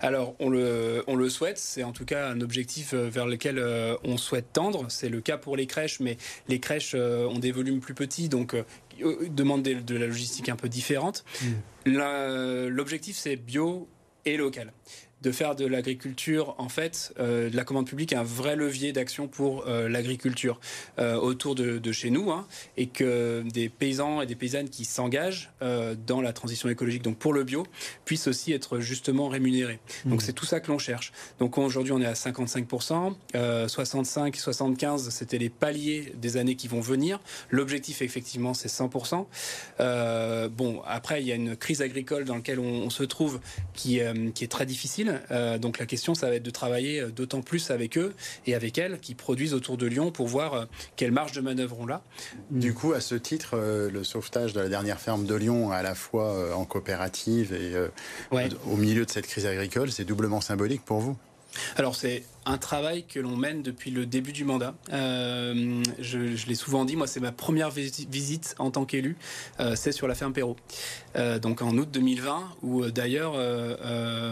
Alors, 0.01 0.35
on 0.39 0.49
le, 0.49 1.05
on 1.07 1.17
le 1.17 1.29
souhaite. 1.29 1.59
C'est 1.59 1.83
en 1.83 1.93
tout 1.93 2.05
cas 2.05 2.29
un 2.29 2.41
objectif 2.41 2.95
vers 2.95 3.27
lequel 3.27 3.63
on 4.05 4.14
on 4.15 4.17
souhaite 4.17 4.53
tendre. 4.53 4.87
C'est 4.89 5.09
le 5.09 5.21
cas 5.21 5.37
pour 5.37 5.57
les 5.57 5.67
crèches, 5.67 6.01
mais 6.01 6.17
les 6.49 6.61
crèches 6.61 6.93
euh, 6.95 7.27
ont 7.27 7.39
des 7.39 7.53
volumes 7.53 7.81
plus 7.81 7.95
petits, 7.95 8.29
donc 8.29 8.55
euh, 8.55 8.65
euh, 9.03 9.29
demandent 9.29 9.63
de 9.63 9.97
la 9.97 10.07
logistique 10.07 10.49
un 10.49 10.57
peu 10.57 10.69
différente. 10.69 11.25
Mmh. 11.43 12.69
L'objectif, 12.69 13.17
c'est 13.17 13.37
bio 13.37 13.89
et 14.25 14.37
local 14.37 14.73
de 15.25 15.33
faire 15.33 15.57
de 15.57 15.65
l'agriculture, 15.67 16.55
en 16.59 16.69
fait, 16.69 17.15
euh, 17.19 17.49
de 17.49 17.57
la 17.57 17.65
commande 17.65 17.87
publique 17.87 18.13
un 18.13 18.23
vrai 18.23 18.57
levier 18.57 18.93
d'action 18.93 19.27
pour 19.27 19.67
euh, 19.67 19.89
l'agriculture 19.89 20.61
euh, 20.99 21.17
autour 21.17 21.55
de, 21.55 21.93
chez 21.93 22.11
nous, 22.11 22.31
hein, 22.31 22.47
et 22.77 22.87
que 22.87 23.43
des 23.51 23.71
paysans 23.71 24.21
et 24.21 24.27
des 24.27 24.35
paysannes 24.35 24.69
qui 24.69 24.85
s'engagent 24.85 25.51
dans 26.07 26.21
la 26.21 26.33
transition 26.33 26.69
écologique, 26.69 27.03
donc 27.03 27.17
pour 27.17 27.33
le 27.33 27.45
bio, 27.45 27.65
puissent 28.05 28.27
aussi 28.27 28.53
être 28.53 28.81
justement 28.81 29.29
rémunérés. 29.29 29.79
Donc 30.05 30.21
mmh. 30.21 30.25
c'est 30.25 30.33
tout 30.33 30.45
ça 30.45 30.61
que 30.61 30.71
l'on 30.71 30.79
cherche. 30.79 31.13
Donc 31.39 31.57
aujourd'hui 31.57 31.93
on 31.93 32.01
est 32.01 32.07
à 32.07 32.13
55%, 32.13 33.15
65, 33.69 34.37
75, 34.37 35.09
c'était 35.09 35.39
les 35.39 35.49
paliers 35.49 36.13
des 36.17 36.37
années 36.37 36.57
qui 36.57 36.69
vont 36.69 36.81
venir. 36.81 37.21
L'objectif 37.51 38.03
effectivement 38.03 38.53
c'est 38.53 38.69
100%. 38.69 39.27
bon, 40.49 40.83
après 40.87 41.23
il 41.23 41.29
y 41.29 41.33
a 41.33 41.37
une 41.37 41.57
crise 41.57 41.81
agricole 41.81 42.25
dans 42.25 42.35
laquelle 42.37 42.59
on, 42.59 42.83
on 42.85 42.91
se 42.91 43.05
trouve 43.05 43.41
qui, 43.73 44.01
qui 44.35 44.45
est 44.45 44.49
très 44.51 44.67
difficile. 44.67 45.14
Euh, 45.31 45.59
donc 45.59 45.79
la 45.79 45.87
question, 45.87 46.15
ça 46.15 46.29
va 46.29 46.37
être 46.37 46.43
de 46.43 46.51
travailler 46.51 47.01
euh, 47.01 47.11
d'autant 47.11 47.43
plus 47.43 47.71
avec 47.71 47.99
eux 47.99 48.15
et 48.47 48.55
avec 48.55 48.79
elles 48.79 48.99
qui 49.01 49.15
produisent 49.15 49.55
autour 49.55 49.77
de 49.77 49.87
Lyon 49.87 50.11
pour 50.11 50.27
voir 50.27 50.55
euh, 50.55 50.65
quelle 50.97 51.13
marge 51.13 51.33
de 51.33 51.41
manœuvre 51.41 51.77
on 51.81 51.89
a. 51.89 52.03
Du 52.51 52.75
coup, 52.75 52.93
à 52.93 53.01
ce 53.01 53.15
titre, 53.15 53.57
le 53.57 54.05
sauvetage 54.05 54.53
de 54.53 54.61
la 54.61 54.69
dernière 54.69 55.01
ferme 55.01 55.27
de 55.27 55.35
Lyon, 55.35 55.71
à 55.71 55.83
la 55.83 55.95
fois 55.95 56.57
en 56.57 56.65
coopérative 56.65 57.53
et 57.53 57.75
au 58.67 58.77
milieu 58.77 59.05
de 59.05 59.11
cette 59.11 59.27
crise 59.27 59.47
agricole, 59.47 59.91
c'est 59.91 60.05
doublement 60.05 60.41
symbolique 60.41 60.85
pour 60.85 60.99
vous? 60.99 61.17
Alors 61.77 61.95
c'est 61.95 62.25
un 62.47 62.59
travail 62.59 63.05
que 63.05 63.21
l'on 63.21 63.37
mène 63.37 63.63
depuis 63.63 63.91
le 63.91 64.07
début 64.07 64.33
du 64.33 64.45
mandat. 64.45 64.75
Euh, 64.93 65.83
je, 65.99 66.19
l'ai 66.47 66.55
souvent 66.55 66.85
dit, 66.85 66.97
moi 66.97 67.07
c'est 67.07 67.21
ma 67.21 67.33
première 67.33 67.71
visite 67.71 68.55
en 68.59 68.71
tant 68.71 68.85
qu'élu, 68.85 69.17
euh, 69.61 69.75
c'est 69.77 69.93
sur 69.93 70.07
la 70.07 70.15
ferme 70.15 70.33
Perrault. 70.33 70.57
Euh, 71.17 71.39
donc 71.39 71.63
en 71.63 71.77
août 71.77 71.89
2020, 71.91 72.43
où 72.63 72.85
d'ailleurs 72.91 73.35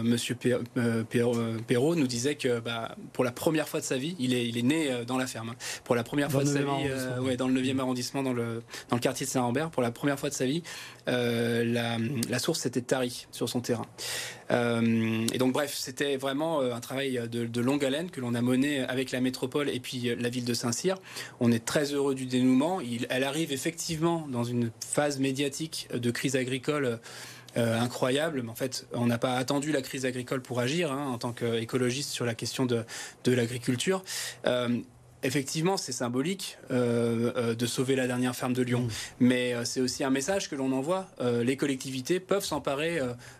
Monsieur 0.03 0.35
Perrault 0.35 1.95
nous 1.95 2.07
disait 2.07 2.35
que 2.35 2.59
bah, 2.59 2.95
pour 3.13 3.23
la 3.23 3.31
première 3.31 3.67
fois 3.67 3.79
de 3.79 3.85
sa 3.85 3.97
vie, 3.97 4.15
il 4.19 4.33
est, 4.33 4.47
il 4.47 4.57
est 4.57 4.63
né 4.63 5.03
dans 5.07 5.17
la 5.17 5.27
ferme. 5.27 5.53
Pour 5.83 5.95
la 5.95 6.03
première 6.03 6.31
fois 6.31 6.43
de 6.43 6.49
sa 6.49 6.59
vie, 6.59 7.21
ouais, 7.21 7.37
dans 7.37 7.47
le 7.47 7.61
9e 7.61 7.79
arrondissement, 7.79 8.23
dans 8.23 8.33
le, 8.33 8.63
dans 8.89 8.95
le 8.97 9.01
quartier 9.01 9.25
de 9.25 9.31
Saint-Lambert, 9.31 9.69
pour 9.71 9.81
la 9.81 9.91
première 9.91 10.19
fois 10.19 10.29
de 10.29 10.35
sa 10.35 10.45
vie, 10.45 10.63
la, 11.07 11.97
la, 12.29 12.39
source 12.39 12.59
s'était 12.59 12.81
tarie 12.81 13.27
sur 13.31 13.49
son 13.49 13.61
terrain. 13.61 13.85
et 14.51 15.37
donc 15.37 15.53
bref, 15.53 15.73
c'était 15.75 16.17
vraiment 16.17 16.61
un 16.61 16.79
travail 16.79 17.21
de, 17.31 17.45
de 17.45 17.61
longue 17.61 17.85
haleine 17.85 18.02
que 18.11 18.21
l'on 18.21 18.35
a 18.35 18.41
menée 18.41 18.81
avec 18.81 19.11
la 19.11 19.21
métropole 19.21 19.69
et 19.69 19.79
puis 19.79 20.09
euh, 20.09 20.15
la 20.19 20.29
ville 20.29 20.45
de 20.45 20.53
Saint-Cyr. 20.53 20.97
On 21.39 21.51
est 21.51 21.63
très 21.63 21.93
heureux 21.93 22.15
du 22.15 22.25
dénouement. 22.25 22.79
elle 23.09 23.23
arrive 23.23 23.51
effectivement 23.51 24.27
dans 24.29 24.43
une 24.43 24.71
phase 24.85 25.19
médiatique 25.19 25.87
de 25.93 26.11
crise 26.11 26.35
agricole. 26.35 26.99
Euh, 27.55 27.79
incroyable. 27.79 28.41
Mais 28.41 28.49
en 28.49 28.55
fait, 28.55 28.87
on 28.93 29.05
n'a 29.05 29.19
pas 29.19 29.35
attendu 29.35 29.71
la 29.71 29.83
crise 29.83 30.07
agricole 30.07 30.41
pour 30.41 30.59
agir 30.59 30.91
hein, 30.91 31.05
en 31.13 31.19
tant 31.19 31.33
qu'écologiste 31.33 32.09
sur 32.09 32.25
la 32.25 32.33
question 32.33 32.65
de, 32.65 32.83
l'agriculture. 33.27 34.03
Euh, 34.47 34.79
effectivement, 35.23 35.77
c'est 35.77 35.91
symbolique 35.91 36.57
euh, 36.71 37.31
euh, 37.35 37.55
de 37.55 37.65
sauver 37.65 37.95
la 37.95 38.07
dernière 38.07 38.35
ferme 38.35 38.53
de 38.53 38.61
Lyon, 38.61 38.81
mmh. 38.81 38.89
mais 39.19 39.53
euh, 39.53 39.65
c'est 39.65 39.81
aussi 39.81 40.03
un 40.03 40.09
message 40.09 40.49
que 40.49 40.55
l'on 40.55 40.71
envoie. 40.71 41.07
les 41.43 41.57
collectivités 41.57 42.19
peuvent 42.19 42.43
s'emparer 42.43 42.99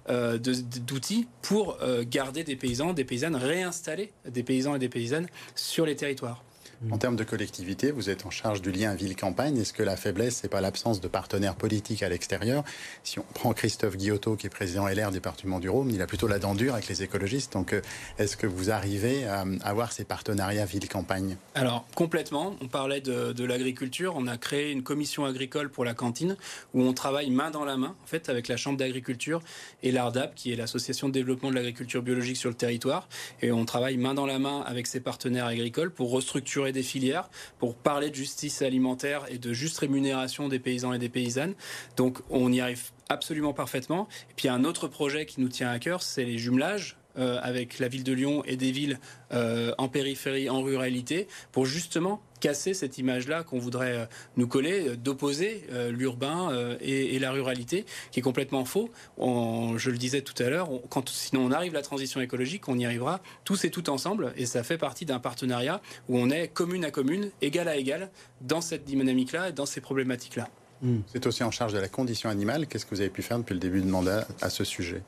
d'outils 0.10 1.28
pour 1.42 1.78
garder 2.10 2.44
des 2.44 2.56
paysans, 2.56 2.94
des 2.94 3.04
paysannes, 3.04 3.36
réinstaller 3.36 4.12
des 4.26 4.44
paysans 4.44 4.76
et 4.76 4.80
des 4.80 4.90
paysannes 4.90 5.28
sur 5.56 5.86
les 5.86 5.96
territoires. 5.96 6.44
En 6.92 6.98
termes 6.98 7.16
de 7.16 7.24
collectivité, 7.24 7.92
vous 7.92 8.10
êtes 8.10 8.26
en 8.26 8.30
charge 8.30 8.62
du 8.62 8.72
lien 8.72 8.94
ville-campagne. 8.94 9.58
Est-ce 9.58 9.74
que 9.74 9.84
la 9.84 9.96
faiblesse, 9.96 10.40
c'est 10.42 10.50
pas 10.50 10.60
l'absence 10.60 11.00
de 11.00 11.08
partenaires 11.08 11.56
politiques 11.56 12.04
à 12.04 12.10
l'extérieur? 12.10 12.64
Si 13.04 13.20
on 13.20 13.26
prend 13.34 13.54
Christophe 13.54 13.96
Guillotot, 13.96 14.36
qui 14.36 14.48
est 14.48 14.50
président 14.50 14.88
LR 14.88 15.12
département 15.12 15.60
du 15.60 15.70
Rhône, 15.70 15.92
il 15.94 16.02
a 16.02 16.08
plutôt 16.08 16.28
la 16.28 16.40
dent 16.40 16.56
dure 16.56 16.74
avec 16.74 16.88
les 16.90 17.02
écologistes. 17.02 17.54
Donc, 17.54 17.74
euh, 17.74 17.82
est-ce 18.18 18.36
que 18.36 18.48
vous 18.48 18.70
arrivez 18.70 19.26
à 19.26 19.46
avoir 19.64 19.94
ces 19.94 20.04
partenariats 20.04 20.66
ville-campagne? 20.66 21.38
Alors, 21.56 21.86
complètement. 21.96 22.58
On 22.62 22.68
parlait 22.68 23.02
de, 23.02 23.32
de 23.32 23.46
l'agriculture. 23.46 24.16
On 24.18 24.28
a 24.28 24.38
créé 24.38 24.72
une 24.72 24.84
commission 24.84 25.24
agricole 25.24 25.70
pour 25.70 25.86
la 25.86 25.94
cantine 25.94 26.36
où 26.74 26.82
on 26.82 26.94
travaille 26.94 27.30
main 27.30 27.50
dans 27.50 27.64
la 27.64 27.78
main, 27.78 27.96
en 28.04 28.08
fait, 28.08 28.28
avec 28.28 28.50
la 28.50 28.58
Chambre 28.58 28.78
d'agriculture 28.78 29.42
et 29.84 29.92
l'ARDAP, 29.92 30.36
qui 30.36 30.52
est 30.52 30.56
l'association 30.58 31.08
de 31.08 31.14
développement 31.14 31.50
de 31.50 31.56
l'agriculture 31.56 32.02
biologique 32.02 32.38
sur 32.38 32.50
le 32.50 32.56
territoire. 32.56 33.08
Et 33.42 33.54
on 33.54 33.64
travaille 33.64 33.98
main 33.98 34.14
dans 34.14 34.26
la 34.26 34.38
main 34.38 34.62
avec 34.68 34.88
ses 34.88 35.00
partenaires 35.00 35.46
agricoles 35.46 35.92
pour 35.92 36.12
restructurer 36.12 36.73
des 36.74 36.84
filières, 36.84 37.30
pour 37.60 37.76
parler 37.76 38.10
de 38.10 38.16
justice 38.16 38.62
alimentaire 38.62 39.26
et 39.30 39.38
de 39.38 39.54
juste 39.54 39.78
rémunération 39.78 40.50
des 40.50 40.60
paysans 40.60 40.94
et 40.94 41.00
des 41.00 41.10
paysannes. 41.10 41.54
Donc 41.96 42.20
on 42.30 42.52
y 42.52 42.60
arrive 42.60 42.92
absolument 43.10 43.54
parfaitement. 43.54 44.08
Et 44.32 44.34
puis 44.36 44.50
un 44.50 44.64
autre 44.66 44.88
projet 44.88 45.26
qui 45.26 45.40
nous 45.40 45.50
tient 45.50 45.70
à 45.70 45.80
cœur, 45.80 46.02
c'est 46.02 46.26
les 46.26 46.38
jumelages 46.38 46.98
euh, 47.18 47.40
avec 47.44 47.78
la 47.78 47.88
ville 47.88 48.04
de 48.04 48.14
Lyon 48.14 48.44
et 48.46 48.58
des 48.58 48.72
villes 48.72 49.00
euh, 49.32 49.74
en 49.78 49.88
périphérie, 49.88 50.50
en 50.50 50.64
ruralité, 50.64 51.28
pour 51.52 51.66
justement 51.66 52.22
casser 52.44 52.74
cette 52.74 52.98
image-là 52.98 53.44
qu'on 53.44 53.58
voudrait 53.58 53.96
euh, 54.00 54.06
nous 54.36 54.48
coller, 54.48 54.90
euh, 54.90 54.96
d'opposer 54.98 55.66
euh, 55.72 55.92
l'urbain 55.92 56.52
et, 56.82 57.18
la 57.20 57.32
ruralité, 57.32 57.86
qui 58.12 58.20
est 58.20 58.24
complètement 58.24 58.66
faux. 58.66 58.90
On, 59.18 59.78
je 59.78 59.90
le 59.90 59.98
disais 59.98 60.22
tout 60.22 60.34
à 60.44 60.50
l'heure, 60.50 60.70
quand 60.90 61.08
sinon 61.08 61.46
on 61.46 61.52
arrive 61.52 61.74
à 61.74 61.76
la 61.76 61.84
transition 61.84 62.20
écologique, 62.20 62.68
on 62.68 62.78
y 62.78 62.86
arrivera 62.86 63.22
tous 63.46 63.64
et 63.64 63.72
tout 63.72 63.90
ensemble, 63.90 64.34
et 64.36 64.46
ça 64.46 64.64
fait 64.64 64.78
partie 64.78 65.06
d'un 65.06 65.20
partenariat 65.20 65.82
où 66.10 66.18
on 66.18 66.30
est 66.30 66.50
commune 66.50 66.84
à 66.84 66.92
commune, 66.92 67.32
égal 67.42 67.70
à 67.70 67.78
égal, 67.78 68.12
dans 68.42 68.60
cette 68.60 68.84
dynamique-là 68.84 69.50
et 69.50 69.52
dans 69.54 69.66
ces 69.66 69.80
problématiques-là. 69.80 70.50
Hmm. 70.84 71.00
C'est 71.08 71.26
aussi 71.28 71.44
en 71.44 71.52
charge 71.52 71.72
de 71.72 71.80
la 71.80 71.88
condition 71.88 72.30
animale. 72.30 72.68
Qu'est-ce 72.68 72.86
que 72.86 72.94
vous 72.94 73.00
avez 73.00 73.10
pu 73.10 73.22
faire 73.22 73.40
depuis 73.40 73.54
le 73.54 73.60
début 73.60 73.82
de 73.82 73.88
mandat 73.88 74.28
à 74.42 74.50
ce 74.50 74.66
sujet? 74.66 75.02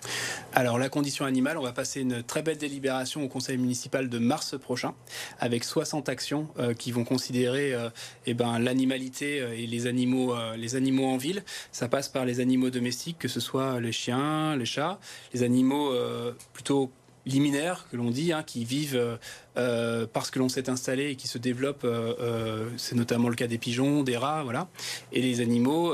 Alors, 0.54 0.80
la 0.80 0.88
condition 0.88 1.26
animale, 1.26 1.58
on 1.58 1.64
va 1.64 1.74
passer 1.74 2.00
une 2.00 2.24
très 2.24 2.42
belle 2.42 2.58
délibération 2.58 3.24
au 3.24 3.28
conseil 3.28 3.58
municipal 3.58 4.08
de 4.08 4.18
mars 4.18 4.58
prochain, 4.58 4.94
avec 5.40 5.66
60 5.66 6.08
actions 6.08 6.48
euh, 6.60 6.74
qui 6.74 6.94
vont 6.94 7.04
considérer 7.04 7.74
euh, 7.74 7.90
eh 8.26 8.34
ben, 8.34 8.58
l'animalité 8.60 9.42
euh, 9.42 9.54
et 9.54 9.68
les 9.68 9.86
animaux, 9.86 10.34
euh, 10.34 10.56
les 10.56 10.76
animaux 10.76 11.08
en 11.08 11.18
ville. 11.18 11.44
Ça 11.74 11.90
passe 11.90 12.08
par 12.08 12.24
les 12.24 12.40
animaux 12.40 12.70
domestiques, 12.70 13.20
que 13.20 13.28
ce 13.28 13.42
soit 13.42 13.80
les 13.82 13.92
chiens, 13.92 14.56
les 14.56 14.66
chats, 14.66 15.00
les 15.34 15.44
animaux 15.44 15.92
plutôt 16.54 16.92
liminaires 17.26 17.88
que 17.92 17.98
l'on 17.98 18.12
dit, 18.12 18.32
hein, 18.32 18.44
qui 18.44 18.66
vivent 18.66 18.96
euh, 18.96 19.18
euh, 19.58 20.08
parce 20.12 20.32
que 20.32 20.40
l'on 20.40 20.50
s'est 20.50 20.70
installé 20.70 21.12
et 21.12 21.16
qui 21.16 21.28
se 21.28 21.38
développent. 21.38 21.86
Euh, 21.86 22.70
c'est 22.78 22.96
notamment 22.96 23.30
le 23.30 23.36
cas 23.36 23.48
des 23.48 23.58
pigeons, 23.58 24.04
des 24.04 24.18
rats, 24.18 24.44
voilà, 24.44 24.68
et 25.12 25.22
les 25.22 25.42
animaux. 25.42 25.94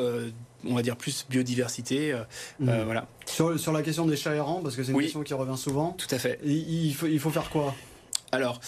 On 0.63 0.75
va 0.75 0.83
dire 0.83 0.95
plus 0.95 1.25
biodiversité, 1.27 2.13
mmh. 2.59 2.71
voilà. 2.85 3.07
Sur, 3.25 3.59
sur, 3.59 3.71
la 3.71 3.81
question 3.81 4.05
des 4.05 4.15
chats 4.15 4.35
errants, 4.35 4.61
parce 4.61 4.75
que 4.75 4.83
c'est 4.83 4.91
une 4.91 4.97
oui, 4.97 5.05
question 5.05 5.23
qui 5.23 5.33
revient 5.33 5.57
souvent. 5.57 5.95
Tout 5.97 6.13
à 6.13 6.19
fait. 6.19 6.39
Il, 6.43 6.85
il, 6.85 6.93
faut, 6.93 7.07
il 7.07 7.19
faut 7.19 7.31
faire 7.31 7.49
quoi? 7.49 7.73
Alors, 8.31 8.61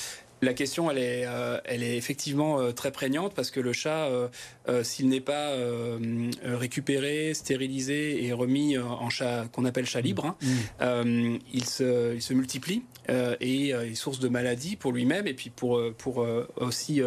la 0.44 0.54
question, 0.54 0.92
elle 0.92 0.98
est, 0.98 1.26
euh, 1.26 1.60
elle 1.66 1.84
est 1.84 1.98
effectivement 1.98 2.60
euh, 2.60 2.72
très 2.72 2.92
prégnante 2.92 3.34
parce 3.34 3.52
que 3.52 3.60
le 3.60 3.74
chat, 3.74 4.08
euh, 4.68 4.84
s'il 4.84 5.10
n'est 5.10 5.22
pas 5.22 5.54
récupéré, 6.44 7.34
stérilisé 7.34 8.26
et 8.26 8.34
remis 8.34 8.78
en 8.78 9.10
chat 9.10 9.46
qu'on 9.52 9.66
appelle 9.66 9.86
chat 9.86 10.02
libre, 10.02 10.26
hein, 10.26 10.36
mmh. 11.02 11.38
il, 11.54 11.66
se, 11.66 12.14
il, 12.16 12.22
se, 12.22 12.34
multiplie 12.34 12.84
et 13.10 13.70
est 13.70 13.96
source 13.96 14.20
de 14.20 14.30
maladies 14.30 14.76
pour 14.76 14.92
lui-même 14.92 15.28
et 15.28 15.34
puis 15.34 15.50
pour, 15.50 15.82
pour 15.98 16.26
aussi 16.56 17.02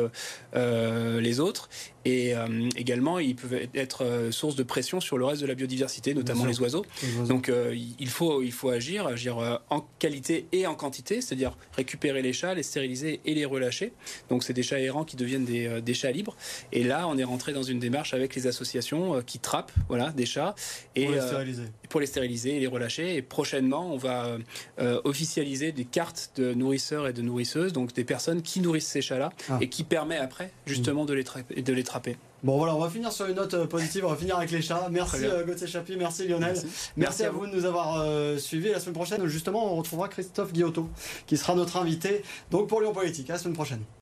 les 0.55 1.40
autres. 1.40 1.68
Et 2.06 2.34
également, 2.76 3.18
ils 3.18 3.34
peuvent 3.34 3.66
être 3.74 4.28
source 4.30 4.54
de 4.54 4.62
pression 4.62 5.00
sur 5.00 5.18
le 5.18 5.24
reste 5.24 5.42
de 5.42 5.46
la 5.46 5.54
biodiversité, 5.54 6.14
notamment 6.14 6.44
les 6.44 6.60
oiseaux. 6.60 6.84
les 7.02 7.18
oiseaux. 7.18 7.26
Donc, 7.26 7.50
il, 7.98 8.08
faut, 8.08 8.42
il 8.42 8.52
faut 8.52 8.70
agir, 8.70 9.06
agir 9.06 9.60
en 9.70 9.86
qualité 9.98 10.46
et 10.52 10.66
en 10.66 10.74
quantité, 10.74 11.20
c'est-à-dire 11.20 11.56
récupérer 11.76 12.22
les 12.22 12.32
chats, 12.32 12.54
les 12.54 12.62
stériliser 12.62 13.20
et 13.24 13.34
les 13.34 13.44
relâcher. 13.44 13.92
Donc 14.28 14.44
c'est 14.44 14.52
des 14.52 14.62
chats 14.62 14.80
errants 14.80 15.04
qui 15.04 15.16
deviennent 15.16 15.44
des, 15.44 15.66
euh, 15.66 15.80
des, 15.80 15.94
chats 15.94 16.10
libres. 16.10 16.36
Et 16.72 16.84
là, 16.84 17.06
on 17.08 17.18
est 17.18 17.24
rentré 17.24 17.52
dans 17.52 17.62
une 17.62 17.78
démarche 17.78 18.14
avec 18.14 18.34
les 18.34 18.46
associations 18.46 19.16
euh, 19.16 19.20
qui 19.22 19.38
trappent 19.38 19.72
voilà, 19.88 20.10
des 20.10 20.26
chats 20.26 20.54
et, 20.94 21.06
pour 21.06 21.12
les 21.12 21.20
stériliser, 21.20 21.62
euh, 21.62 21.88
pour 21.88 22.00
les 22.00 22.06
stériliser 22.06 22.56
et 22.56 22.60
les 22.60 22.66
relâcher. 22.66 23.16
Et 23.16 23.22
prochainement, 23.22 23.92
on 23.92 23.96
va 23.96 24.38
euh, 24.78 25.00
officialiser 25.04 25.72
des 25.72 25.84
cartes 25.84 26.32
de 26.36 26.54
nourrisseurs 26.54 27.06
et 27.06 27.12
de 27.12 27.22
nourrisseuses, 27.22 27.72
donc 27.72 27.92
des 27.94 28.04
personnes 28.04 28.42
qui 28.42 28.60
nourrissent 28.60 28.88
ces 28.88 29.02
chats-là 29.02 29.30
ah. 29.48 29.58
et 29.60 29.68
qui 29.68 29.84
permet 29.84 30.16
après 30.16 30.50
justement 30.66 31.04
mmh. 31.04 31.06
de, 31.06 31.14
les 31.14 31.62
de 31.62 31.72
les 31.72 31.82
trapper. 31.82 31.95
Bon 32.42 32.59
voilà, 32.59 32.76
on 32.76 32.78
va 32.78 32.90
finir 32.90 33.11
sur 33.11 33.26
une 33.26 33.35
note 33.35 33.66
positive, 33.66 34.04
on 34.04 34.11
va 34.11 34.16
finir 34.16 34.37
avec 34.37 34.50
les 34.50 34.62
chats. 34.62 34.88
Merci 34.90 35.24
euh, 35.24 35.44
Gauthier 35.44 35.66
Chapi, 35.66 35.96
merci 35.96 36.28
Lionel. 36.28 36.52
Merci, 36.52 36.66
merci, 36.66 36.92
merci 36.96 37.24
à, 37.24 37.30
vous. 37.30 37.40
vous 37.40 37.46
de 37.46 37.56
nous 37.56 37.64
avoir 37.64 38.00
euh, 38.00 38.37
suivis. 38.38 38.70
La 38.70 38.78
semaine 38.78 38.94
prochaine, 38.94 39.26
justement, 39.26 39.72
on 39.72 39.76
retrouvera 39.76 40.09
Christophe 40.09 40.52
Guillotot, 40.52 40.88
qui 41.26 41.37
sera 41.37 41.54
notre 41.54 41.76
invité 41.78 42.22
donc 42.50 42.68
pour 42.68 42.80
Lyon 42.80 42.92
Politique. 42.92 43.30
À 43.30 43.35
la 43.35 43.38
semaine 43.38 43.54
prochaine. 43.54 43.80